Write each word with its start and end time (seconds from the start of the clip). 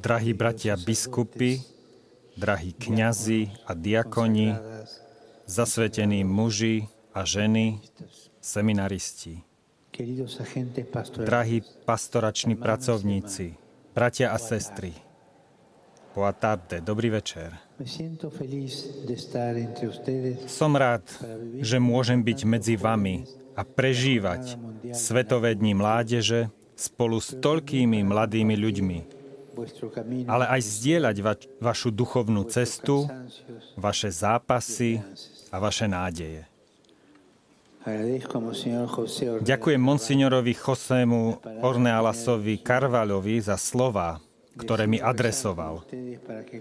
drahí 0.00 0.32
bratia 0.34 0.74
biskupy, 0.74 1.60
drahí 2.34 2.72
kňazi 2.72 3.52
a 3.68 3.76
diakoni, 3.76 4.56
zasvetení 5.46 6.24
muži 6.24 6.88
a 7.14 7.22
ženy, 7.22 7.78
seminaristi, 8.40 9.44
drahí 11.20 11.62
pastorační 11.84 12.56
pracovníci, 12.56 13.54
bratia 13.94 14.32
a 14.32 14.38
sestry. 14.38 14.96
Boa 16.10 16.34
tarde, 16.34 16.82
dobrý 16.82 17.06
večer. 17.06 17.54
Som 20.50 20.74
rád, 20.74 21.06
že 21.62 21.78
môžem 21.78 22.18
byť 22.18 22.38
medzi 22.50 22.74
vami 22.74 23.30
a 23.54 23.62
prežívať 23.62 24.58
Svetové 24.90 25.54
dni 25.54 25.78
mládeže 25.78 26.50
spolu 26.80 27.20
s 27.20 27.36
toľkými 27.36 28.00
mladými 28.00 28.56
ľuďmi, 28.56 28.98
ale 30.24 30.44
aj 30.48 30.60
zdieľať 30.64 31.16
va- 31.20 31.36
vašu 31.60 31.92
duchovnú 31.92 32.48
cestu, 32.48 33.04
vaše 33.76 34.08
zápasy 34.08 35.04
a 35.52 35.60
vaše 35.60 35.84
nádeje. 35.84 36.48
Ďakujem 39.40 39.80
monsignorovi 39.80 40.52
Josému 40.52 41.40
Ornealasovi 41.64 42.60
Carvalovi 42.60 43.40
za 43.40 43.56
slova, 43.56 44.20
ktoré 44.60 44.84
mi 44.84 45.00
adresoval. 45.00 45.88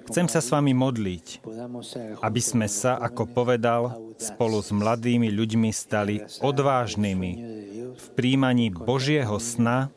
Chcem 0.07 0.31
sa 0.31 0.39
s 0.39 0.47
vami 0.47 0.71
modliť, 0.71 1.43
aby 2.23 2.39
sme 2.39 2.71
sa, 2.71 2.95
ako 3.03 3.35
povedal, 3.35 4.15
spolu 4.15 4.63
s 4.63 4.71
mladými 4.71 5.27
ľuďmi 5.27 5.69
stali 5.75 6.23
odvážnymi 6.39 7.31
v 7.99 8.05
príjmaní 8.15 8.71
Božieho 8.71 9.35
sna 9.43 9.91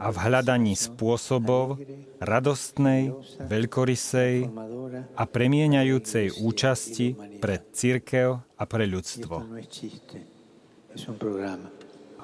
a 0.00 0.08
v 0.12 0.16
hľadaní 0.16 0.76
spôsobov 0.76 1.80
radostnej, 2.20 3.16
veľkorysej 3.40 4.34
a 5.16 5.22
premieňajúcej 5.24 6.40
účasti 6.44 7.40
pre 7.40 7.64
církev 7.72 8.44
a 8.44 8.64
pre 8.68 8.84
ľudstvo. 8.84 9.40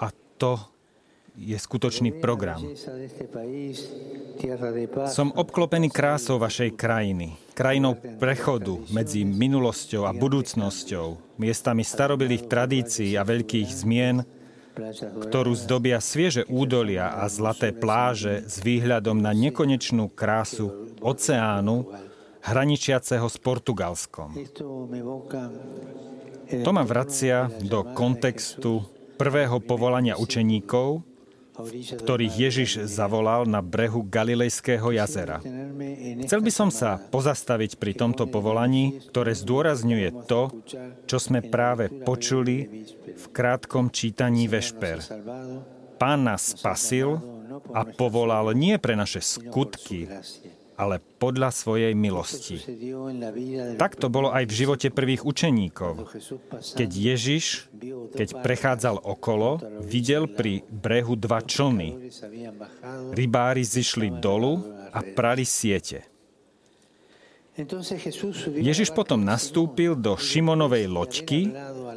A 0.00 0.06
to 0.36 0.52
je 1.40 1.56
skutočný 1.56 2.20
program. 2.20 2.60
Som 5.08 5.32
obklopený 5.32 5.88
krásou 5.88 6.36
vašej 6.36 6.76
krajiny, 6.76 7.40
krajinou 7.56 7.96
prechodu 7.96 8.76
medzi 8.92 9.24
minulosťou 9.24 10.04
a 10.04 10.12
budúcnosťou, 10.12 11.38
miestami 11.40 11.80
starobilých 11.86 12.44
tradícií 12.44 13.16
a 13.16 13.24
veľkých 13.24 13.68
zmien, 13.72 14.24
ktorú 15.28 15.52
zdobia 15.58 15.98
svieže 15.98 16.46
údolia 16.46 17.10
a 17.10 17.26
zlaté 17.26 17.74
pláže 17.74 18.46
s 18.46 18.62
výhľadom 18.62 19.18
na 19.18 19.34
nekonečnú 19.34 20.08
krásu 20.14 20.90
oceánu, 21.02 21.90
hraničiaceho 22.40 23.28
s 23.28 23.36
Portugalskom. 23.36 24.32
To 26.50 26.70
ma 26.72 26.82
vracia 26.82 27.52
do 27.60 27.84
kontextu 27.92 28.82
prvého 29.20 29.60
povolania 29.60 30.16
učeníkov, 30.16 31.09
ktorých 32.00 32.34
Ježiš 32.34 32.70
zavolal 32.88 33.44
na 33.46 33.60
brehu 33.60 34.04
Galilejského 34.06 34.92
jazera. 34.94 35.40
Chcel 36.26 36.40
by 36.40 36.52
som 36.52 36.68
sa 36.68 36.98
pozastaviť 36.98 37.76
pri 37.76 37.92
tomto 37.96 38.28
povolaní, 38.28 39.00
ktoré 39.10 39.32
zdôrazňuje 39.36 40.26
to, 40.28 40.50
čo 41.06 41.18
sme 41.18 41.44
práve 41.44 41.88
počuli 42.04 42.86
v 43.16 43.24
krátkom 43.30 43.88
čítaní 43.92 44.46
Vešper. 44.46 45.00
Pán 46.00 46.24
nás 46.24 46.56
spasil 46.56 47.20
a 47.76 47.84
povolal 47.84 48.56
nie 48.56 48.80
pre 48.80 48.96
naše 48.96 49.20
skutky. 49.20 50.08
Ale 50.80 50.96
podľa 51.20 51.52
svojej 51.52 51.92
milosti. 51.92 52.56
Tak 53.76 54.00
to 54.00 54.08
bolo 54.08 54.32
aj 54.32 54.48
v 54.48 54.56
živote 54.64 54.88
prvých 54.88 55.28
učeníkov. 55.28 56.08
Keď 56.56 56.90
Ježiš, 56.90 57.68
keď 58.16 58.40
prechádzal 58.40 58.96
okolo, 59.04 59.60
videl 59.84 60.24
pri 60.24 60.64
brehu 60.64 61.20
dva 61.20 61.44
člny. 61.44 62.08
Rybári 63.12 63.60
zišli 63.60 64.08
dolu 64.24 64.64
a 64.90 65.04
prali 65.04 65.44
siete. 65.44 66.09
Ježiš 68.56 68.94
potom 68.94 69.20
nastúpil 69.20 69.98
do 69.98 70.14
Šimonovej 70.14 70.86
loďky 70.86 71.50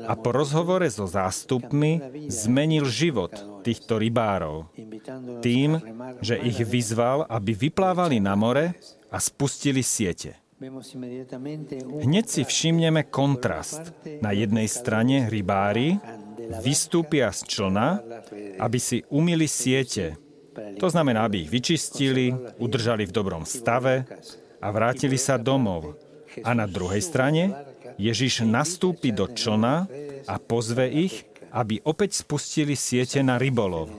a 0.04 0.14
po 0.18 0.34
rozhovore 0.34 0.90
so 0.90 1.06
zástupmi 1.06 2.02
zmenil 2.28 2.90
život 2.90 3.32
týchto 3.64 4.02
rybárov 4.02 4.68
tým, 5.40 5.80
že 6.20 6.42
ich 6.42 6.60
vyzval, 6.66 7.30
aby 7.30 7.54
vyplávali 7.70 8.18
na 8.20 8.34
more 8.34 8.76
a 9.14 9.18
spustili 9.22 9.86
siete. 9.86 10.44
Hneď 12.02 12.26
si 12.28 12.42
všimneme 12.48 13.12
kontrast. 13.12 13.92
Na 14.24 14.32
jednej 14.32 14.68
strane 14.72 15.28
rybári 15.28 16.00
vystúpia 16.64 17.32
z 17.36 17.40
člna, 17.48 18.00
aby 18.60 18.80
si 18.80 19.04
umili 19.12 19.48
siete. 19.48 20.16
To 20.54 20.88
znamená, 20.88 21.26
aby 21.26 21.44
ich 21.44 21.50
vyčistili, 21.50 22.32
udržali 22.62 23.10
v 23.10 23.16
dobrom 23.16 23.44
stave 23.44 24.06
a 24.64 24.68
vrátili 24.72 25.20
sa 25.20 25.36
domov. 25.36 26.00
A 26.48 26.56
na 26.56 26.64
druhej 26.64 27.04
strane 27.04 27.52
Ježiš 28.00 28.48
nastúpi 28.48 29.12
do 29.12 29.28
člna 29.28 29.92
a 30.26 30.36
pozve 30.40 30.88
ich, 30.88 31.28
aby 31.52 31.84
opäť 31.84 32.24
spustili 32.24 32.74
siete 32.74 33.20
na 33.22 33.36
rybolov. 33.38 33.92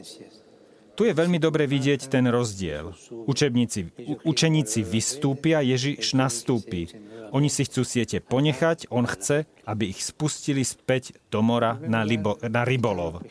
Tu 0.94 1.10
je 1.10 1.14
veľmi 1.14 1.42
dobre 1.42 1.66
vidieť 1.66 2.06
ten 2.06 2.26
rozdiel. 2.30 2.94
Učebníci, 3.26 3.92
učeníci 4.22 4.80
vystúpia, 4.86 5.58
Ježiš 5.58 6.14
nastúpi. 6.14 6.86
Oni 7.34 7.50
si 7.50 7.66
chcú 7.66 7.82
siete 7.82 8.22
ponechať, 8.22 8.94
on 8.94 9.10
chce, 9.10 9.42
aby 9.66 9.90
ich 9.90 10.06
spustili 10.06 10.62
späť 10.62 11.18
do 11.34 11.42
mora 11.42 11.74
na, 11.82 12.06
libo, 12.06 12.38
na 12.46 12.62
rybolov. 12.62 13.26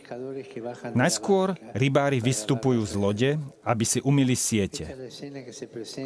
Najskôr 0.92 1.56
rybári 1.72 2.20
vystupujú 2.20 2.84
z 2.84 2.94
lode, 3.00 3.32
aby 3.64 3.86
si 3.88 4.04
umili 4.04 4.36
siete. 4.36 4.92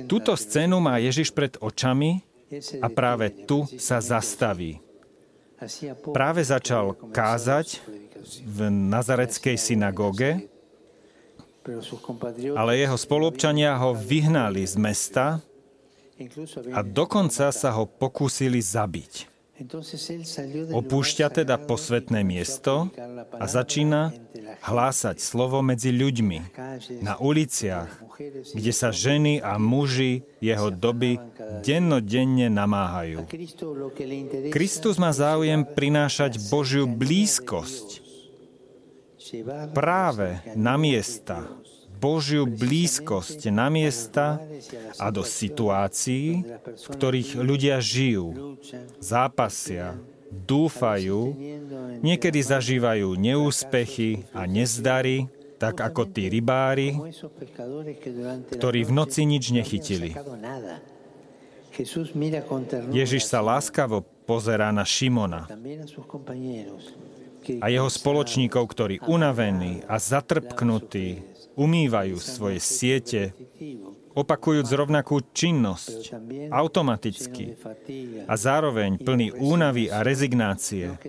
Túto 0.05 0.37
scénu 0.37 0.77
má 0.77 1.01
Ježiš 1.01 1.33
pred 1.33 1.57
očami 1.57 2.21
a 2.85 2.87
práve 2.93 3.33
tu 3.49 3.65
sa 3.81 3.97
zastaví. 3.97 4.77
Práve 6.13 6.45
začal 6.45 6.93
kázať 7.09 7.81
v 8.45 8.69
Nazareckej 8.69 9.57
synagóge, 9.57 10.45
ale 12.53 12.77
jeho 12.77 12.95
spoluobčania 12.95 13.73
ho 13.81 13.97
vyhnali 13.97 14.63
z 14.63 14.75
mesta 14.77 15.41
a 16.73 16.79
dokonca 16.81 17.53
sa 17.53 17.69
ho 17.77 17.85
pokúsili 17.85 18.57
zabiť. 18.61 19.37
Opúšťa 20.69 21.41
teda 21.41 21.57
posvetné 21.57 22.21
miesto 22.21 22.93
a 23.33 23.45
začína 23.49 24.13
hlásať 24.61 25.17
slovo 25.17 25.65
medzi 25.65 25.89
ľuďmi, 25.89 26.53
na 27.01 27.17
uliciach, 27.17 27.89
kde 28.53 28.69
sa 28.69 28.93
ženy 28.93 29.41
a 29.41 29.57
muži 29.57 30.21
jeho 30.45 30.69
doby 30.69 31.17
dennodenne 31.65 32.53
namáhajú. 32.53 33.25
Kristus 34.53 35.01
má 35.01 35.09
záujem 35.09 35.65
prinášať 35.65 36.37
Božiu 36.53 36.85
blízkosť 36.85 38.05
práve 39.73 40.37
na 40.53 40.77
miesta, 40.77 41.49
Božiu 41.97 42.45
blízkosť 42.45 43.49
na 43.49 43.73
miesta 43.73 44.37
a 45.01 45.09
do 45.09 45.25
situácií, 45.25 46.45
v 46.61 46.87
ktorých 46.93 47.41
ľudia 47.41 47.81
žijú, 47.81 48.57
zápasia, 49.01 49.97
dúfajú, 50.29 51.33
niekedy 52.05 52.39
zažívajú 52.39 53.17
neúspechy 53.17 54.29
a 54.31 54.45
nezdary, 54.45 55.25
tak 55.57 55.81
ako 55.81 56.05
tí 56.05 56.29
rybári, 56.29 56.93
ktorí 58.53 58.85
v 58.85 58.91
noci 58.93 59.25
nič 59.25 59.49
nechytili. 59.49 60.13
Ježiš 62.93 63.23
sa 63.25 63.41
láskavo 63.41 64.05
pozerá 64.25 64.69
na 64.73 64.85
Šimona 64.85 65.49
a 67.61 67.65
jeho 67.71 67.89
spoločníkov, 67.89 68.63
ktorí 68.69 68.95
unavení 69.05 69.85
a 69.85 70.01
zatrpknutí 70.01 71.36
umývajú 71.57 72.21
svoje 72.21 72.61
siete, 72.61 73.33
opakujúc 74.13 74.69
rovnakú 74.69 75.25
činnosť 75.33 76.13
automaticky 76.53 77.57
a 78.29 78.33
zároveň 78.37 79.01
plný 79.01 79.33
únavy 79.33 79.89
a 79.89 80.05
rezignácie. 80.05 81.01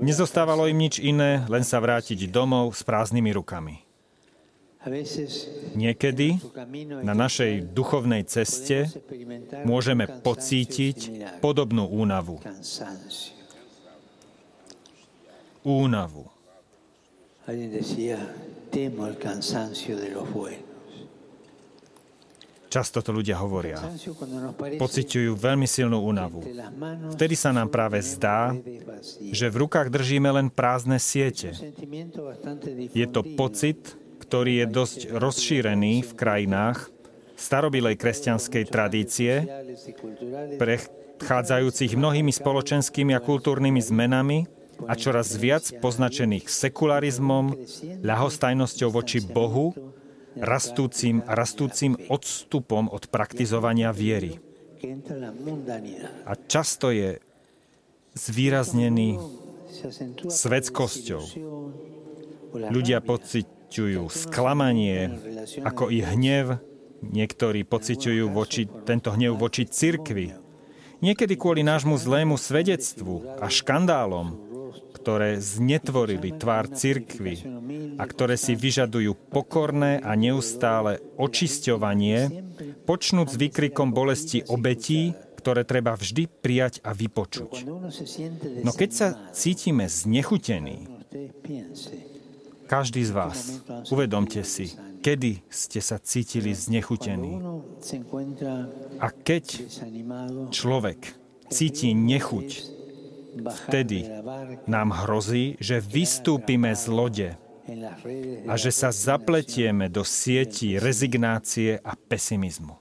Nezostávalo 0.00 0.68
im 0.68 0.80
nič 0.80 1.00
iné, 1.00 1.44
len 1.52 1.64
sa 1.64 1.80
vrátiť 1.80 2.28
domov 2.32 2.72
s 2.72 2.80
prázdnymi 2.84 3.30
rukami. 3.36 3.86
Niekedy 5.74 6.38
na 7.02 7.10
našej 7.10 7.74
duchovnej 7.74 8.22
ceste 8.22 8.86
môžeme 9.66 10.06
pocítiť 10.06 10.98
podobnú 11.42 11.90
únavu. 11.90 12.38
Únavu. 15.66 16.30
Temo 18.70 19.06
el 19.06 19.16
cansancio 19.16 19.96
de 19.96 20.10
los 20.10 20.28
buenos. 20.32 20.66
Často 22.66 23.00
to 23.00 23.14
ľudia 23.14 23.38
hovoria. 23.40 23.78
Pociťujú 24.76 25.32
veľmi 25.38 25.64
silnú 25.64 26.02
únavu. 26.02 26.44
Vtedy 27.14 27.38
sa 27.38 27.54
nám 27.54 27.72
práve 27.72 28.02
zdá, 28.02 28.52
že 29.32 29.48
v 29.48 29.64
rukách 29.64 29.88
držíme 29.88 30.28
len 30.28 30.52
prázdne 30.52 31.00
siete. 31.00 31.54
Je 32.92 33.06
to 33.08 33.24
pocit, 33.38 33.96
ktorý 34.20 34.60
je 34.60 34.66
dosť 34.66 34.98
rozšírený 35.14 36.04
v 36.04 36.12
krajinách 36.18 36.90
starobilej 37.38 37.96
kresťanskej 37.96 38.64
tradície, 38.66 39.46
prechádzajúcich 40.58 41.94
mnohými 41.94 42.32
spoločenskými 42.34 43.14
a 43.14 43.22
kultúrnymi 43.22 43.80
zmenami 43.80 44.55
a 44.84 44.92
čoraz 44.92 45.32
viac 45.40 45.64
poznačených 45.80 46.52
sekularizmom, 46.52 47.56
ľahostajnosťou 48.04 48.88
voči 48.92 49.24
Bohu 49.24 49.72
rastúcim 50.36 51.24
a 51.24 51.32
rastúcim 51.32 51.96
odstupom 52.12 52.92
od 52.92 53.08
praktizovania 53.08 53.88
viery. 53.88 54.36
A 56.28 56.32
často 56.36 56.92
je 56.92 57.24
zvýraznený 58.12 59.16
svetskosťou. 60.28 61.22
Ľudia 62.56 63.00
pociťujú 63.00 64.04
sklamanie, 64.08 65.12
ako 65.64 65.92
i 65.92 66.00
hnev, 66.04 66.60
niektorí 67.04 67.64
pociťujú 67.64 68.24
voči, 68.32 68.68
tento 68.84 69.12
hnev 69.12 69.36
voči 69.36 69.68
cirkvi. 69.68 70.32
Niekedy 71.04 71.36
kvôli 71.36 71.60
nášmu 71.60 72.00
zlému 72.00 72.40
svedectvu 72.40 73.36
a 73.36 73.52
škandálom, 73.52 74.45
ktoré 75.06 75.38
znetvorili 75.38 76.34
tvár 76.34 76.66
cirkvy 76.66 77.46
a 77.94 78.02
ktoré 78.10 78.34
si 78.34 78.58
vyžadujú 78.58 79.14
pokorné 79.30 80.02
a 80.02 80.18
neustále 80.18 80.98
očisťovanie, 81.14 82.42
počnúť 82.90 83.28
s 83.30 83.36
výkrikom 83.38 83.94
bolesti 83.94 84.42
obetí, 84.50 85.14
ktoré 85.38 85.62
treba 85.62 85.94
vždy 85.94 86.26
prijať 86.26 86.82
a 86.82 86.90
vypočuť. 86.90 87.70
No 88.66 88.74
keď 88.74 88.90
sa 88.90 89.08
cítime 89.30 89.86
znechutení, 89.86 90.90
každý 92.66 93.06
z 93.06 93.14
vás, 93.14 93.62
uvedomte 93.94 94.42
si, 94.42 94.74
kedy 95.06 95.46
ste 95.46 95.78
sa 95.78 96.02
cítili 96.02 96.50
znechutení. 96.50 97.62
A 98.98 99.14
keď 99.14 99.70
človek 100.50 101.14
cíti 101.46 101.94
nechuť, 101.94 102.75
Vtedy 103.36 104.08
nám 104.64 104.88
hrozí, 105.04 105.60
že 105.60 105.80
vystúpime 105.80 106.72
z 106.72 106.84
lode 106.88 107.28
a 108.46 108.54
že 108.54 108.70
sa 108.70 108.94
zapletieme 108.94 109.90
do 109.90 110.06
sietí 110.06 110.78
rezignácie 110.78 111.82
a 111.82 111.92
pesimizmu. 111.98 112.78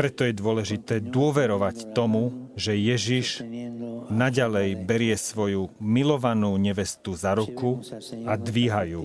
Preto 0.00 0.20
je 0.24 0.32
dôležité 0.32 1.04
dôverovať 1.04 1.92
tomu, 1.92 2.50
že 2.56 2.72
Ježiš 2.72 3.44
naďalej 4.08 4.80
berie 4.80 5.14
svoju 5.14 5.70
milovanú 5.78 6.56
nevestu 6.56 7.12
za 7.14 7.36
ruku 7.36 7.84
a 8.24 8.34
dvíhajú 8.34 9.02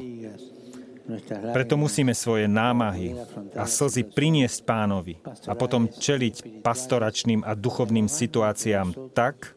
preto 1.53 1.77
musíme 1.77 2.17
svoje 2.17 2.49
námahy 2.49 3.13
a 3.53 3.69
slzy 3.69 4.09
priniesť 4.09 4.65
pánovi 4.65 5.21
a 5.45 5.53
potom 5.53 5.85
čeliť 5.89 6.65
pastoračným 6.65 7.45
a 7.45 7.53
duchovným 7.53 8.09
situáciám 8.09 9.13
tak, 9.13 9.53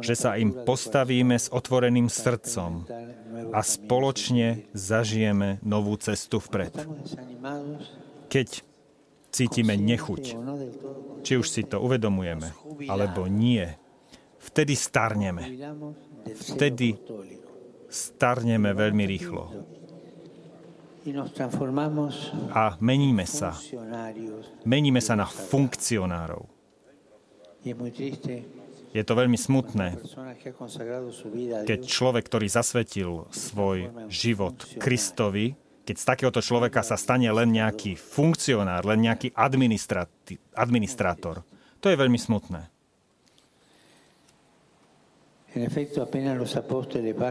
že 0.00 0.14
sa 0.14 0.38
im 0.38 0.54
postavíme 0.64 1.36
s 1.36 1.50
otvoreným 1.52 2.08
srdcom 2.08 2.86
a 3.52 3.60
spoločne 3.60 4.70
zažijeme 4.72 5.60
novú 5.66 5.98
cestu 6.00 6.40
vpred. 6.40 6.72
Keď 8.32 8.48
cítime 9.28 9.74
nechuť, 9.76 10.24
či 11.20 11.32
už 11.36 11.46
si 11.50 11.62
to 11.66 11.82
uvedomujeme, 11.82 12.48
alebo 12.88 13.28
nie, 13.28 13.66
vtedy 14.40 14.72
starneme. 14.72 15.44
Vtedy 16.28 16.96
starneme 17.88 18.72
veľmi 18.72 19.04
rýchlo 19.04 19.76
a 22.52 22.76
meníme 22.80 23.26
sa. 23.26 23.56
Meníme 24.64 25.00
sa 25.00 25.14
na 25.16 25.26
funkcionárov. 25.26 26.46
Je 28.88 29.04
to 29.04 29.12
veľmi 29.12 29.36
smutné, 29.36 30.00
keď 31.68 31.80
človek, 31.84 32.24
ktorý 32.24 32.48
zasvetil 32.48 33.28
svoj 33.28 33.92
život 34.08 34.56
Kristovi, 34.80 35.52
keď 35.84 35.96
z 35.96 36.04
takéhoto 36.04 36.40
človeka 36.40 36.80
sa 36.80 36.96
stane 36.96 37.28
len 37.28 37.52
nejaký 37.52 37.96
funkcionár, 37.96 38.84
len 38.88 39.04
nejaký 39.04 39.32
administrátor. 40.56 41.44
To 41.80 41.86
je 41.88 41.96
veľmi 41.96 42.16
smutné. 42.16 42.77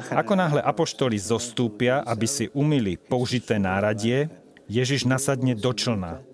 Ako 0.10 0.34
náhle 0.34 0.62
apoštoli 0.66 1.22
zostúpia, 1.22 2.02
aby 2.02 2.26
si 2.26 2.50
umili 2.50 2.98
použité 2.98 3.62
náradie, 3.62 4.34
Ježiš 4.66 5.06
nasadne 5.06 5.54
do 5.54 5.70
člna 5.70 6.26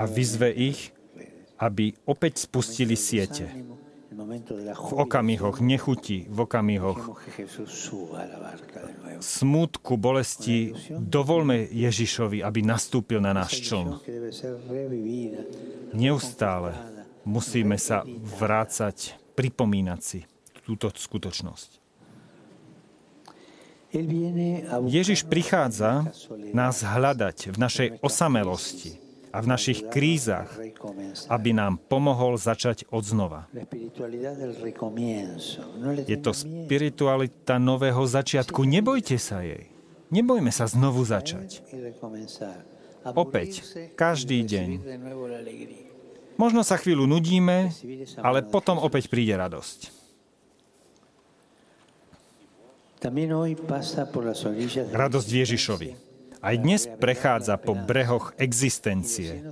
a 0.00 0.04
vyzve 0.08 0.48
ich, 0.48 0.96
aby 1.60 1.92
opäť 2.08 2.48
spustili 2.48 2.96
siete. 2.96 3.52
V 4.10 4.92
okamihoch 4.96 5.60
nechuti, 5.60 6.24
v 6.26 6.38
okamihoch 6.48 7.20
smutku, 9.20 9.92
bolesti, 10.00 10.74
dovolme 10.98 11.68
Ježišovi, 11.68 12.42
aby 12.42 12.60
nastúpil 12.64 13.20
na 13.22 13.36
náš 13.36 13.60
čln. 13.60 14.00
Neustále 15.94 16.74
musíme 17.22 17.76
sa 17.76 18.02
vrácať, 18.40 19.20
pripomínať 19.36 20.00
si 20.00 20.20
túto 20.70 20.94
skutočnosť. 20.94 21.82
Ježiš 24.86 25.26
prichádza 25.26 26.06
nás 26.54 26.86
hľadať 26.86 27.50
v 27.50 27.56
našej 27.58 27.88
osamelosti 28.06 29.02
a 29.34 29.42
v 29.42 29.46
našich 29.50 29.82
krízach, 29.90 30.46
aby 31.26 31.50
nám 31.50 31.78
pomohol 31.90 32.38
začať 32.38 32.86
od 32.94 33.02
znova. 33.02 33.50
Je 36.06 36.18
to 36.22 36.30
spiritualita 36.30 37.58
nového 37.58 38.02
začiatku. 38.06 38.62
Nebojte 38.62 39.18
sa 39.18 39.42
jej. 39.42 39.74
Nebojme 40.10 40.50
sa 40.54 40.70
znovu 40.70 41.02
začať. 41.02 41.62
Opäť, 43.14 43.62
každý 43.98 44.42
deň. 44.46 44.68
Možno 46.38 46.62
sa 46.62 46.78
chvíľu 46.78 47.10
nudíme, 47.10 47.74
ale 48.22 48.46
potom 48.46 48.78
opäť 48.78 49.10
príde 49.10 49.34
radosť. 49.34 49.99
Radosť 54.92 55.28
Ježišovi. 55.32 55.90
Aj 56.40 56.56
dnes 56.56 56.88
prechádza 56.88 57.60
po 57.60 57.76
brehoch 57.76 58.32
existencie, 58.40 59.44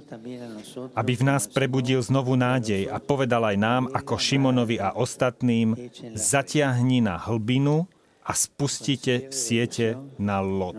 aby 0.97 1.13
v 1.13 1.23
nás 1.25 1.45
prebudil 1.45 2.01
znovu 2.01 2.33
nádej 2.33 2.89
a 2.89 2.97
povedal 2.97 3.45
aj 3.45 3.57
nám, 3.61 3.83
ako 3.93 4.17
Šimonovi 4.17 4.81
a 4.81 4.97
ostatným, 4.97 5.77
zatiahni 6.17 7.05
na 7.05 7.21
hlbinu 7.21 7.85
a 8.25 8.33
spustite 8.37 9.33
siete 9.33 9.97
na, 10.21 10.45
lo, 10.45 10.77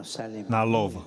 na 0.50 0.62
lov. 0.66 0.98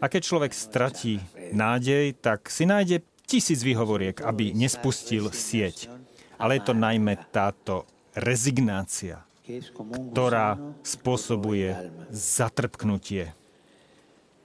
A 0.00 0.08
keď 0.08 0.20
človek 0.24 0.52
stratí 0.56 1.20
nádej, 1.52 2.16
tak 2.20 2.48
si 2.48 2.64
nájde 2.64 3.04
tisíc 3.28 3.60
výhovoriek, 3.60 4.24
aby 4.24 4.56
nespustil 4.56 5.28
sieť. 5.28 5.92
Ale 6.40 6.56
je 6.56 6.62
to 6.64 6.74
najmä 6.76 7.20
táto 7.28 7.84
rezignácia, 8.16 9.27
ktorá 10.12 10.60
spôsobuje 10.84 11.72
zatrpknutie. 12.12 13.32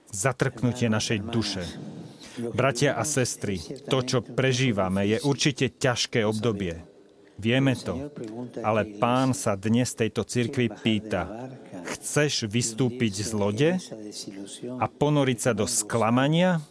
Zatrpknutie 0.08 0.88
našej 0.88 1.18
duše. 1.28 1.62
Bratia 2.54 2.98
a 2.98 3.04
sestry, 3.06 3.62
to, 3.86 4.02
čo 4.02 4.18
prežívame, 4.24 5.06
je 5.06 5.18
určite 5.22 5.70
ťažké 5.70 6.26
obdobie. 6.26 6.82
Vieme 7.34 7.74
to, 7.74 8.14
ale 8.62 8.94
pán 9.02 9.34
sa 9.34 9.58
dnes 9.58 9.90
tejto 9.90 10.22
cirkvi 10.22 10.70
pýta, 10.70 11.50
chceš 11.82 12.46
vystúpiť 12.46 13.26
z 13.26 13.30
lode 13.34 13.70
a 14.78 14.86
ponoriť 14.86 15.38
sa 15.42 15.50
do 15.50 15.66
sklamania? 15.66 16.62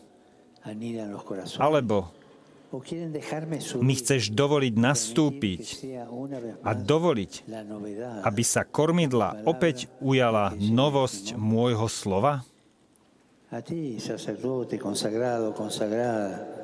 Alebo 1.60 2.16
mi 3.86 3.94
chceš 3.94 4.34
dovoliť 4.34 4.74
nastúpiť 4.74 5.62
a 6.66 6.72
dovoliť, 6.74 7.34
aby 8.26 8.44
sa 8.44 8.66
kormidla 8.66 9.46
opäť 9.46 9.86
ujala 10.02 10.58
novosť 10.58 11.38
môjho 11.38 11.86
slova? 11.86 12.42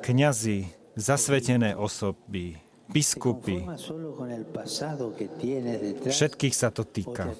Kňazi, 0.02 0.58
zasvetené 0.98 1.70
osoby, 1.78 2.58
biskupy. 2.90 3.62
Všetkých 6.04 6.54
sa 6.54 6.68
to 6.74 6.82
týka. 6.82 7.30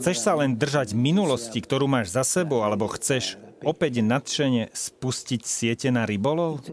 Chceš 0.00 0.16
sa 0.16 0.32
len 0.40 0.56
držať 0.56 0.96
minulosti, 0.96 1.60
ktorú 1.60 1.84
máš 1.84 2.16
za 2.16 2.24
sebou, 2.24 2.64
alebo 2.64 2.88
chceš 2.88 3.36
opäť 3.62 4.02
nadšene 4.02 4.74
spustiť 4.74 5.42
siete 5.44 5.88
na 5.94 6.02
rybolov? 6.02 6.64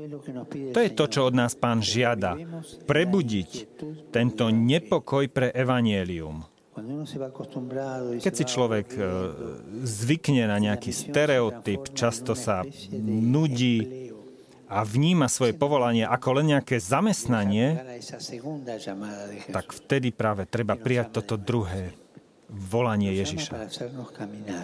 To 0.74 0.79
je 0.79 0.89
to, 0.89 1.06
čo 1.06 1.29
od 1.29 1.38
nás 1.38 1.53
pán 1.53 1.84
žiada. 1.86 2.36
Prebudiť 2.89 3.51
tento 4.10 4.50
nepokoj 4.50 5.29
pre 5.29 5.53
evanielium. 5.53 6.50
Keď 8.24 8.34
si 8.34 8.46
človek 8.48 8.88
e, 8.96 9.01
zvykne 9.84 10.48
na 10.48 10.58
nejaký 10.63 10.96
stereotyp, 10.96 11.91
často 11.91 12.39
sa 12.39 12.63
nudí 13.03 14.09
a 14.70 14.86
vníma 14.86 15.26
svoje 15.26 15.58
povolanie 15.58 16.06
ako 16.06 16.40
len 16.40 16.56
nejaké 16.56 16.78
zamestnanie, 16.78 18.00
tak 19.50 19.74
vtedy 19.74 20.14
práve 20.14 20.46
treba 20.46 20.78
prijať 20.78 21.20
toto 21.20 21.42
druhé 21.42 21.98
volanie 22.50 23.14
Ježiša. 23.18 23.54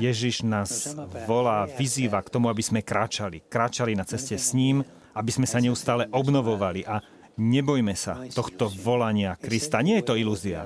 Ježiš 0.01 0.45
nás 0.45 0.93
volá, 1.29 1.69
vyzýva 1.69 2.21
k 2.21 2.33
tomu, 2.33 2.49
aby 2.49 2.61
sme 2.61 2.81
kráčali. 2.81 3.45
Kráčali 3.45 3.93
na 3.93 4.05
ceste 4.05 4.37
s 4.37 4.53
ním, 4.57 4.81
aby 5.13 5.31
sme 5.33 5.45
sa 5.49 5.61
neustále 5.61 6.09
obnovovali 6.09 6.85
a 6.85 7.01
nebojme 7.37 7.93
sa 7.93 8.25
tohto 8.33 8.69
volania 8.69 9.37
Krista. 9.37 9.85
Nie 9.85 10.01
je 10.01 10.05
to 10.05 10.17
ilúzia. 10.17 10.65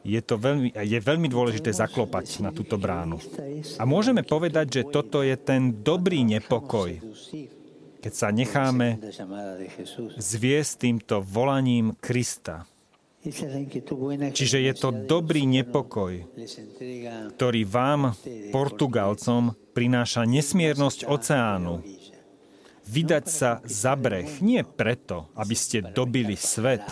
Je, 0.00 0.16
to 0.24 0.40
veľmi, 0.40 0.72
je 0.72 0.96
veľmi 0.96 1.28
dôležité 1.28 1.76
zaklopať 1.76 2.40
na 2.40 2.56
túto 2.56 2.80
bránu. 2.80 3.20
A 3.76 3.84
môžeme 3.84 4.24
povedať, 4.24 4.80
že 4.80 4.82
toto 4.88 5.20
je 5.20 5.36
ten 5.36 5.84
dobrý 5.84 6.24
nepokoj, 6.24 6.96
keď 8.00 8.12
sa 8.12 8.28
necháme 8.32 8.96
zviesť 10.16 10.72
týmto 10.80 11.20
volaním 11.20 11.94
Krista. 12.00 12.64
Čiže 14.32 14.58
je 14.64 14.74
to 14.80 14.88
dobrý 15.04 15.44
nepokoj, 15.44 16.24
ktorý 17.36 17.62
vám, 17.68 18.16
Portugalcom, 18.48 19.52
prináša 19.76 20.24
nesmiernosť 20.24 21.04
oceánu. 21.04 21.84
Vydať 22.88 23.24
sa 23.28 23.60
za 23.68 23.92
breh 23.92 24.40
nie 24.40 24.64
preto, 24.64 25.28
aby 25.36 25.52
ste 25.52 25.84
dobili 25.84 26.32
svet, 26.34 26.82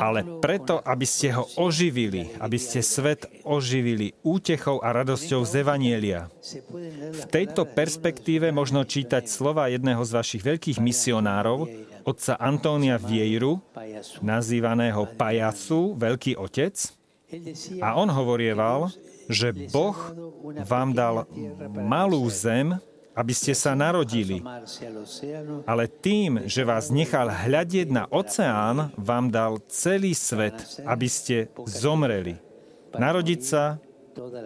ale 0.00 0.20
preto, 0.40 0.80
aby 0.80 1.06
ste 1.06 1.32
ho 1.36 1.44
oživili, 1.60 2.32
aby 2.40 2.58
ste 2.58 2.80
svet 2.80 3.28
oživili 3.44 4.16
útechou 4.24 4.80
a 4.80 4.90
radosťou 4.90 5.44
z 5.44 5.62
Evanielia. 5.62 6.32
V 7.12 7.24
tejto 7.28 7.68
perspektíve 7.68 8.50
možno 8.50 8.82
čítať 8.82 9.28
slova 9.28 9.68
jedného 9.68 10.00
z 10.02 10.10
vašich 10.16 10.42
veľkých 10.42 10.78
misionárov, 10.80 11.68
otca 12.04 12.36
Antónia 12.36 13.00
Vieiru, 13.00 13.64
nazývaného 14.20 15.08
Pajacu, 15.16 15.96
Veľký 15.96 16.36
otec. 16.36 16.76
A 17.82 17.98
on 17.98 18.12
hovorieval, 18.12 18.92
že 19.26 19.50
Boh 19.72 19.96
vám 20.68 20.92
dal 20.92 21.24
malú 21.72 22.22
zem, 22.28 22.76
aby 23.14 23.32
ste 23.32 23.54
sa 23.54 23.78
narodili. 23.78 24.42
Ale 25.64 25.86
tým, 25.86 26.44
že 26.50 26.66
vás 26.66 26.90
nechal 26.90 27.30
hľadieť 27.30 27.88
na 27.94 28.04
oceán, 28.10 28.90
vám 28.98 29.30
dal 29.30 29.62
celý 29.70 30.12
svet, 30.12 30.82
aby 30.82 31.06
ste 31.06 31.48
zomreli. 31.64 32.36
Narodiť 32.94 33.40
sa 33.42 33.78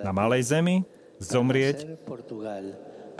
na 0.05 0.13
malej 0.13 0.53
zemi, 0.53 0.77
zomrieť 1.21 1.99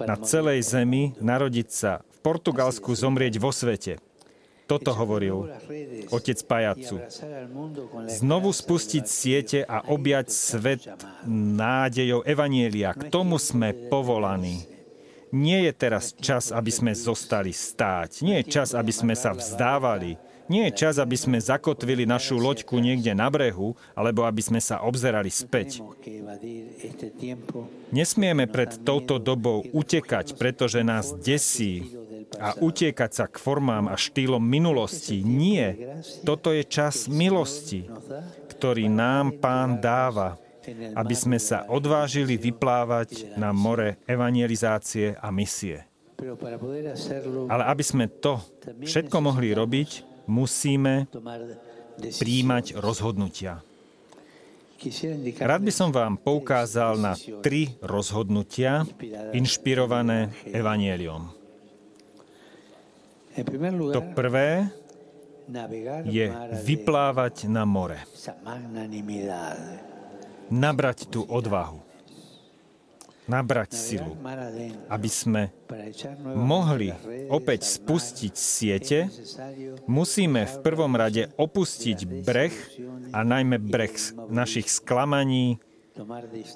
na 0.05 0.17
celej 0.21 0.63
zemi, 0.65 1.17
narodiť 1.19 1.69
sa 1.69 1.93
v 2.01 2.19
Portugalsku, 2.23 2.95
zomrieť 2.95 3.41
vo 3.41 3.51
svete. 3.51 3.99
Toto 4.69 4.93
hovoril 4.93 5.49
otec 6.13 6.39
Pajacu. 6.45 7.01
Znovu 8.05 8.53
spustiť 8.53 9.05
siete 9.09 9.59
a 9.65 9.81
objať 9.89 10.29
svet 10.29 10.85
nádejou 11.25 12.21
Evanielia. 12.29 12.93
K 12.93 13.09
tomu 13.09 13.41
sme 13.41 13.73
povolaní. 13.89 14.78
Nie 15.29 15.69
je 15.69 15.73
teraz 15.77 16.17
čas, 16.17 16.49
aby 16.49 16.73
sme 16.73 16.93
zostali 16.97 17.53
stáť. 17.53 18.25
Nie 18.25 18.41
je 18.41 18.49
čas, 18.49 18.73
aby 18.73 18.93
sme 18.93 19.13
sa 19.13 19.37
vzdávali. 19.37 20.17
Nie 20.49 20.73
je 20.73 20.81
čas, 20.81 20.97
aby 20.97 21.13
sme 21.13 21.37
zakotvili 21.37 22.09
našu 22.09 22.41
loďku 22.41 22.81
niekde 22.81 23.13
na 23.13 23.29
brehu, 23.29 23.77
alebo 23.93 24.25
aby 24.25 24.41
sme 24.41 24.65
sa 24.65 24.81
obzerali 24.81 25.29
späť. 25.29 25.85
Nesmieme 27.93 28.49
pred 28.49 28.81
touto 28.81 29.21
dobou 29.21 29.69
utekať, 29.77 30.41
pretože 30.41 30.81
nás 30.81 31.13
desí 31.13 31.93
a 32.41 32.57
utiekať 32.57 33.11
sa 33.13 33.25
k 33.29 33.37
formám 33.37 33.93
a 33.93 33.97
štýlom 34.01 34.41
minulosti. 34.41 35.21
Nie. 35.21 36.01
Toto 36.25 36.57
je 36.57 36.65
čas 36.65 37.13
milosti, 37.13 37.85
ktorý 38.49 38.89
nám 38.89 39.37
Pán 39.45 39.85
dáva 39.85 40.41
aby 40.95 41.15
sme 41.15 41.39
sa 41.41 41.65
odvážili 41.69 42.37
vyplávať 42.37 43.39
na 43.39 43.55
more 43.55 44.01
evangelizácie 44.05 45.17
a 45.19 45.29
misie. 45.33 45.85
Ale 47.47 47.63
aby 47.71 47.85
sme 47.87 48.11
to 48.11 48.43
všetko 48.83 49.23
mohli 49.23 49.55
robiť, 49.55 49.91
musíme 50.27 51.07
príjmať 51.99 52.79
rozhodnutia. 52.79 53.63
Rád 55.43 55.63
by 55.67 55.73
som 55.75 55.91
vám 55.91 56.23
poukázal 56.23 57.03
na 57.03 57.19
tri 57.43 57.75
rozhodnutia 57.83 58.87
inšpirované 59.35 60.31
evanieliom. 60.55 61.35
To 63.95 64.01
prvé 64.15 64.71
je 66.07 66.27
vyplávať 66.63 67.51
na 67.51 67.63
more 67.67 67.99
nabrať 70.49 71.09
tú 71.09 71.25
odvahu, 71.29 71.81
nabrať 73.29 73.77
silu, 73.77 74.17
aby 74.89 75.11
sme 75.13 75.53
mohli 76.33 76.93
opäť 77.29 77.69
spustiť 77.69 78.35
siete, 78.35 78.99
musíme 79.85 80.49
v 80.49 80.57
prvom 80.65 80.97
rade 80.97 81.29
opustiť 81.37 82.25
breh 82.25 82.57
a 83.13 83.21
najmä 83.23 83.61
breh 83.61 83.93
našich 84.33 84.73
sklamaní 84.73 85.61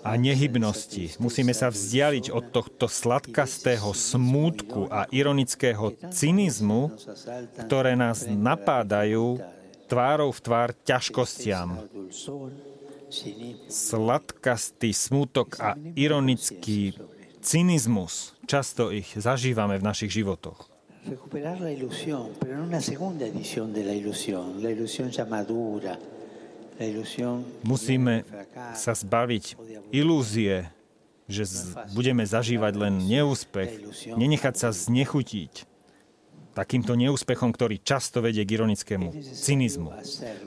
a 0.06 0.14
nehybnosti. 0.14 1.18
Musíme 1.18 1.50
sa 1.50 1.66
vzdialiť 1.68 2.30
od 2.30 2.54
tohto 2.54 2.86
sladkastého 2.86 3.90
smútku 3.90 4.86
a 4.86 5.10
ironického 5.10 5.98
cynizmu, 6.14 6.94
ktoré 7.66 7.98
nás 7.98 8.22
napádajú 8.30 9.42
tvárou 9.90 10.30
v 10.30 10.40
tvár 10.40 10.68
ťažkostiam 10.86 11.84
sladkastý 13.68 14.90
smutok 14.96 15.60
a 15.60 15.76
ironický 15.96 16.96
cynizmus. 17.42 18.34
Často 18.48 18.88
ich 18.90 19.12
zažívame 19.14 19.76
v 19.78 19.86
našich 19.86 20.10
životoch. 20.10 20.70
Musíme 27.62 28.14
sa 28.78 28.92
zbaviť 28.94 29.44
ilúzie, 29.90 30.70
že 31.26 31.44
budeme 31.94 32.22
zažívať 32.22 32.72
len 32.78 32.94
neúspech, 33.02 33.70
nenechať 34.14 34.54
sa 34.54 34.70
znechutiť 34.70 35.71
takýmto 36.52 36.92
neúspechom, 36.94 37.50
ktorý 37.50 37.80
často 37.80 38.20
vedie 38.20 38.44
k 38.44 38.60
ironickému 38.60 39.08
cynizmu. 39.20 39.90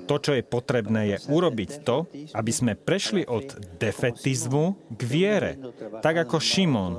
To, 0.05 0.15
čo 0.21 0.31
je 0.37 0.45
potrebné, 0.45 1.01
je 1.15 1.17
urobiť 1.27 1.81
to, 1.81 2.05
aby 2.31 2.51
sme 2.53 2.73
prešli 2.77 3.25
od 3.25 3.57
defetizmu 3.81 4.93
k 4.93 5.01
viere. 5.03 5.51
Tak 5.99 6.29
ako 6.29 6.37
Šimon, 6.37 6.93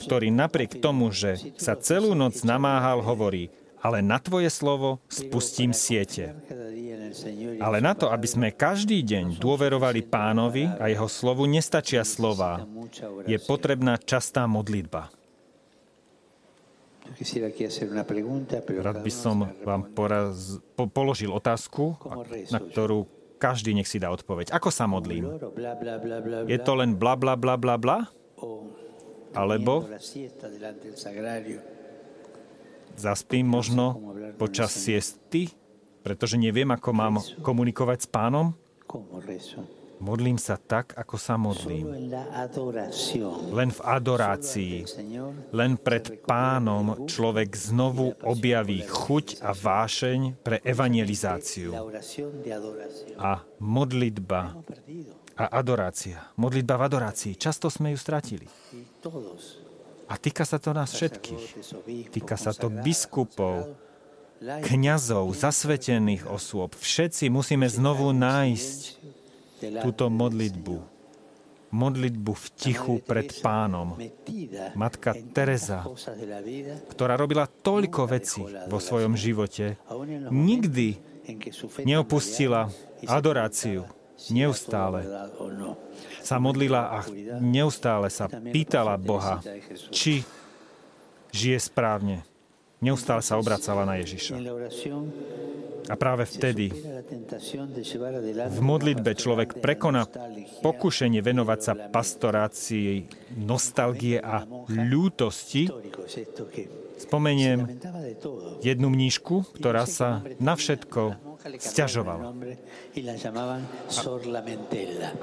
ktorý 0.00 0.32
napriek 0.32 0.80
tomu, 0.80 1.12
že 1.12 1.36
sa 1.60 1.76
celú 1.76 2.16
noc 2.16 2.40
namáhal, 2.42 3.04
hovorí, 3.04 3.52
ale 3.80 4.02
na 4.02 4.18
tvoje 4.18 4.50
slovo 4.50 4.98
spustím 5.06 5.70
siete. 5.70 6.34
Ale 7.62 7.78
na 7.80 7.94
to, 7.94 8.10
aby 8.10 8.26
sme 8.28 8.48
každý 8.52 9.00
deň 9.00 9.38
dôverovali 9.40 10.04
pánovi 10.04 10.68
a 10.76 10.90
jeho 10.90 11.06
slovu, 11.06 11.46
nestačia 11.46 12.02
slova. 12.02 12.66
Je 13.24 13.38
potrebná 13.40 13.96
častá 13.96 14.44
modlitba. 14.44 15.15
Rád 18.82 18.98
by 19.00 19.12
som 19.12 19.36
vám 19.64 19.82
poraz, 19.94 20.58
po, 20.74 20.90
položil 20.90 21.32
otázku, 21.32 21.96
na 22.50 22.58
ktorú 22.60 23.06
každý 23.36 23.76
nech 23.76 23.88
si 23.88 24.00
dá 24.00 24.08
odpoveď. 24.12 24.52
Ako 24.52 24.72
sa 24.72 24.88
modlím? 24.88 25.28
Je 26.48 26.58
to 26.60 26.72
len 26.76 26.96
bla 26.96 27.14
bla 27.16 27.36
bla 27.36 27.54
bla 27.60 27.76
bla? 27.76 27.98
Alebo 29.36 29.84
zaspím 32.96 33.44
možno 33.44 34.00
počas 34.40 34.72
siesty, 34.72 35.52
pretože 36.00 36.40
neviem, 36.40 36.68
ako 36.72 36.90
mám 36.96 37.14
komunikovať 37.44 37.98
s 38.04 38.08
pánom? 38.08 38.56
Modlím 39.96 40.36
sa 40.36 40.60
tak, 40.60 40.92
ako 40.92 41.16
sa 41.16 41.40
modlím. 41.40 41.88
Len 43.52 43.70
v 43.72 43.80
adorácii, 43.80 44.76
len 45.56 45.80
pred 45.80 46.20
pánom 46.24 47.08
človek 47.08 47.48
znovu 47.56 48.12
objaví 48.20 48.84
chuť 48.84 49.40
a 49.40 49.56
vášeň 49.56 50.40
pre 50.44 50.60
evangelizáciu. 50.60 51.72
A 53.16 53.40
modlitba 53.60 54.60
a 55.36 55.44
adorácia. 55.52 56.32
Modlitba 56.40 56.80
v 56.80 56.82
adorácii. 56.88 57.32
Často 57.36 57.68
sme 57.68 57.92
ju 57.92 57.98
stratili. 58.00 58.48
A 60.06 60.14
týka 60.16 60.44
sa 60.48 60.56
to 60.56 60.72
nás 60.72 60.96
všetkých. 60.96 61.44
Týka 62.12 62.36
sa 62.40 62.56
to 62.56 62.72
biskupov, 62.72 63.76
kňazov, 64.40 65.32
zasvetených 65.32 66.28
osôb. 66.28 66.76
Všetci 66.76 67.32
musíme 67.32 67.68
znovu 67.68 68.12
nájsť 68.12 68.80
túto 69.58 70.10
modlitbu. 70.10 70.76
Modlitbu 71.66 72.32
v 72.32 72.46
tichu 72.54 72.94
pred 73.02 73.26
pánom. 73.42 73.98
Matka 74.78 75.18
Teresa, 75.34 75.82
ktorá 76.88 77.18
robila 77.18 77.50
toľko 77.50 78.06
vecí 78.06 78.40
vo 78.70 78.78
svojom 78.78 79.18
živote, 79.18 79.74
nikdy 80.30 80.96
neopustila 81.82 82.70
adoráciu. 83.04 83.84
Neustále 84.32 85.04
sa 86.24 86.40
modlila 86.40 86.88
a 86.88 86.98
neustále 87.36 88.08
sa 88.08 88.32
pýtala 88.32 88.96
Boha, 88.96 89.44
či 89.92 90.24
žije 91.36 91.58
správne. 91.60 92.24
Neustále 92.84 93.24
sa 93.24 93.40
obracala 93.40 93.88
na 93.88 93.96
Ježiša. 94.00 94.36
A 95.86 95.94
práve 95.94 96.26
vtedy 96.26 96.74
v 98.50 98.60
modlitbe 98.60 99.14
človek 99.14 99.62
prekoná 99.62 100.10
pokušenie 100.60 101.22
venovať 101.22 101.60
sa 101.62 101.72
pastorácii 101.78 103.06
nostalgie 103.38 104.18
a 104.18 104.42
ľútosti. 104.66 105.70
Spomeniem 106.96 107.78
jednu 108.66 108.88
mníšku, 108.90 109.62
ktorá 109.62 109.86
sa 109.86 110.26
na 110.42 110.58
všetko 110.58 111.14
stiažovala. 111.60 112.34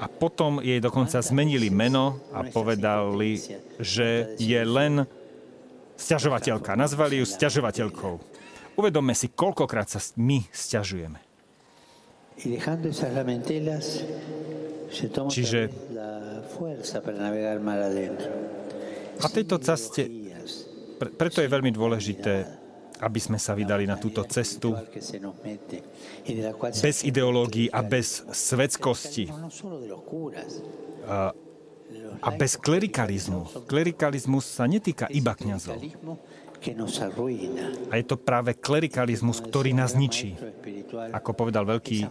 a 0.00 0.06
potom 0.08 0.64
jej 0.64 0.80
dokonca 0.80 1.20
zmenili 1.20 1.68
meno 1.68 2.24
a 2.32 2.40
povedali, 2.48 3.36
že 3.76 4.32
je 4.40 4.60
len 4.64 5.04
Sťažovateľka. 6.04 6.76
Nazvali 6.76 7.24
ju 7.24 7.26
sťažovateľkou. 7.26 8.14
Uvedomme 8.76 9.16
si, 9.16 9.32
koľkokrát 9.32 9.88
sa 9.88 10.04
my 10.20 10.44
sťažujeme. 10.52 11.16
Čiže 15.32 15.60
a 19.14 19.26
tejto 19.30 19.56
ceste, 19.62 20.02
pre, 20.98 21.08
preto 21.14 21.38
je 21.38 21.48
veľmi 21.48 21.70
dôležité, 21.70 22.34
aby 22.98 23.20
sme 23.22 23.38
sa 23.38 23.54
vydali 23.54 23.86
na 23.86 23.94
túto 23.94 24.26
cestu 24.26 24.74
bez 26.82 26.96
ideológií 27.06 27.70
a 27.70 27.80
bez 27.86 28.26
svetskosti 28.34 29.30
a 32.22 32.28
bez 32.34 32.56
klerikalizmu. 32.56 33.66
Klerikalizmus 33.68 34.44
sa 34.48 34.64
netýka 34.64 35.10
iba 35.12 35.36
kňazov. 35.36 35.80
A 37.92 37.94
je 38.00 38.04
to 38.08 38.16
práve 38.16 38.56
klerikalizmus, 38.56 39.44
ktorý 39.44 39.76
nás 39.76 39.92
ničí. 39.92 40.32
Ako 41.12 41.36
povedal 41.36 41.68
veľký 41.68 42.08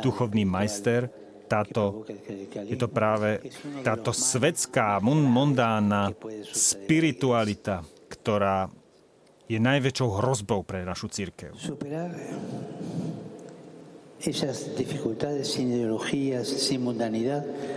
duchovný 0.00 0.48
majster, 0.48 1.12
táto, 1.44 2.08
je 2.64 2.76
to 2.80 2.88
práve 2.88 3.44
táto 3.84 4.16
svetská, 4.16 4.96
mondánna 5.04 6.16
spiritualita, 6.48 7.84
ktorá 8.08 8.72
je 9.44 9.60
najväčšou 9.60 10.08
hrozbou 10.24 10.64
pre 10.64 10.88
našu 10.88 11.12
církev. 11.12 11.52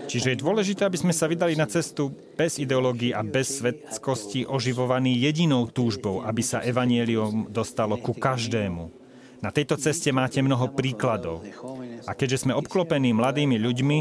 Čiže 0.06 0.28
je 0.30 0.38
dôležité, 0.38 0.82
aby 0.86 0.98
sme 1.02 1.10
sa 1.10 1.26
vydali 1.26 1.58
na 1.58 1.66
cestu 1.66 2.14
bez 2.38 2.62
ideológií 2.62 3.18
a 3.18 3.26
bez 3.26 3.58
svetskosti 3.58 4.46
oživovaný 4.46 5.18
jedinou 5.26 5.66
túžbou, 5.66 6.22
aby 6.22 6.46
sa 6.46 6.62
evanielium 6.62 7.50
dostalo 7.50 7.98
ku 7.98 8.14
každému. 8.14 8.94
Na 9.42 9.50
tejto 9.50 9.76
ceste 9.78 10.14
máte 10.14 10.42
mnoho 10.42 10.70
príkladov. 10.74 11.42
A 12.06 12.14
keďže 12.14 12.46
sme 12.46 12.54
obklopení 12.54 13.14
mladými 13.14 13.58
ľuďmi, 13.58 13.98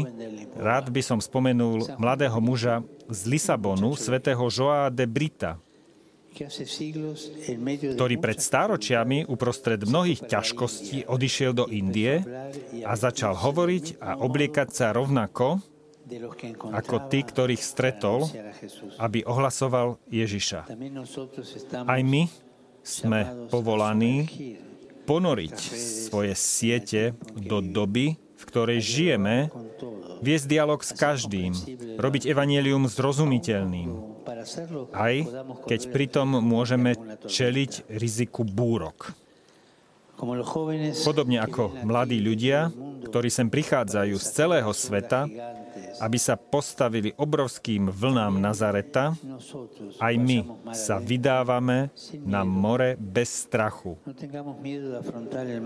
rád 0.57 0.93
by 0.93 1.01
som 1.01 1.17
spomenul 1.17 1.97
mladého 1.97 2.37
muža 2.37 2.85
z 3.09 3.25
Lisabonu, 3.25 3.97
svätého 3.97 4.45
Joa 4.53 4.93
de 4.93 5.05
Brita, 5.09 5.57
ktorý 7.95 8.15
pred 8.19 8.37
stáročiami 8.43 9.23
uprostred 9.31 9.87
mnohých 9.87 10.27
ťažkostí 10.27 11.07
odišiel 11.07 11.51
do 11.55 11.65
Indie 11.71 12.19
a 12.83 12.93
začal 12.99 13.39
hovoriť 13.39 14.03
a 14.03 14.19
obliekať 14.19 14.69
sa 14.75 14.91
rovnako 14.91 15.63
ako 16.69 17.09
tí, 17.09 17.25
ktorých 17.25 17.63
stretol, 17.63 18.29
aby 19.01 19.25
ohlasoval 19.25 19.97
Ježiša. 20.11 20.69
Aj 21.81 22.01
my 22.05 22.29
sme 22.85 23.49
povolaní 23.49 24.29
ponoriť 25.09 25.57
svoje 26.05 26.33
siete 26.37 27.17
do 27.33 27.61
doby, 27.61 28.21
v 28.21 28.43
ktorej 28.45 28.79
žijeme, 28.85 29.49
viesť 30.21 30.45
dialog 30.45 30.81
s 30.85 30.93
každým, 30.93 31.53
robiť 31.97 32.29
evanielium 32.29 32.85
zrozumiteľným, 32.85 34.14
aj 34.91 35.15
keď 35.69 35.81
pritom 35.93 36.41
môžeme 36.41 36.97
čeliť 37.25 37.89
riziku 37.93 38.43
búrok. 38.43 39.13
Podobne 41.03 41.43
ako 41.43 41.83
mladí 41.83 42.23
ľudia, 42.23 42.71
ktorí 43.11 43.27
sem 43.27 43.51
prichádzajú 43.51 44.15
z 44.15 44.27
celého 44.31 44.71
sveta, 44.71 45.27
aby 45.99 46.17
sa 46.19 46.35
postavili 46.35 47.11
obrovským 47.15 47.91
vlnám 47.91 48.39
Nazareta, 48.39 49.15
aj 49.99 50.13
my 50.15 50.71
sa 50.71 50.99
vydávame 50.99 51.91
na 52.23 52.47
more 52.47 52.95
bez 52.95 53.47
strachu. 53.47 53.99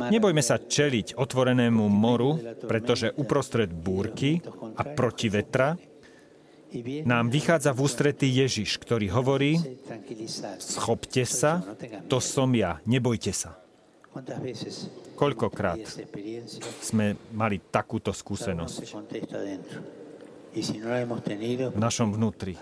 Nebojme 0.09 0.41
sa 0.41 0.57
čeliť 0.57 1.17
otvorenému 1.17 1.85
moru, 1.89 2.37
pretože 2.65 3.13
uprostred 3.17 3.69
búrky 3.69 4.41
a 4.77 4.81
proti 4.81 5.29
vetra 5.29 5.77
nám 7.05 7.33
vychádza 7.33 7.73
v 7.73 7.79
ústretí 7.81 8.27
Ježiš, 8.29 8.77
ktorý 8.77 9.09
hovorí, 9.13 9.57
schopte 10.61 11.25
sa, 11.25 11.65
to 12.05 12.21
som 12.21 12.49
ja, 12.53 12.77
nebojte 12.85 13.33
sa. 13.33 13.57
Koľkokrát 15.15 15.83
sme 16.81 17.19
mali 17.35 17.61
takúto 17.61 18.09
skúsenosť 18.09 18.77
v 21.69 21.79
našom 21.79 22.09
vnútri. 22.15 22.57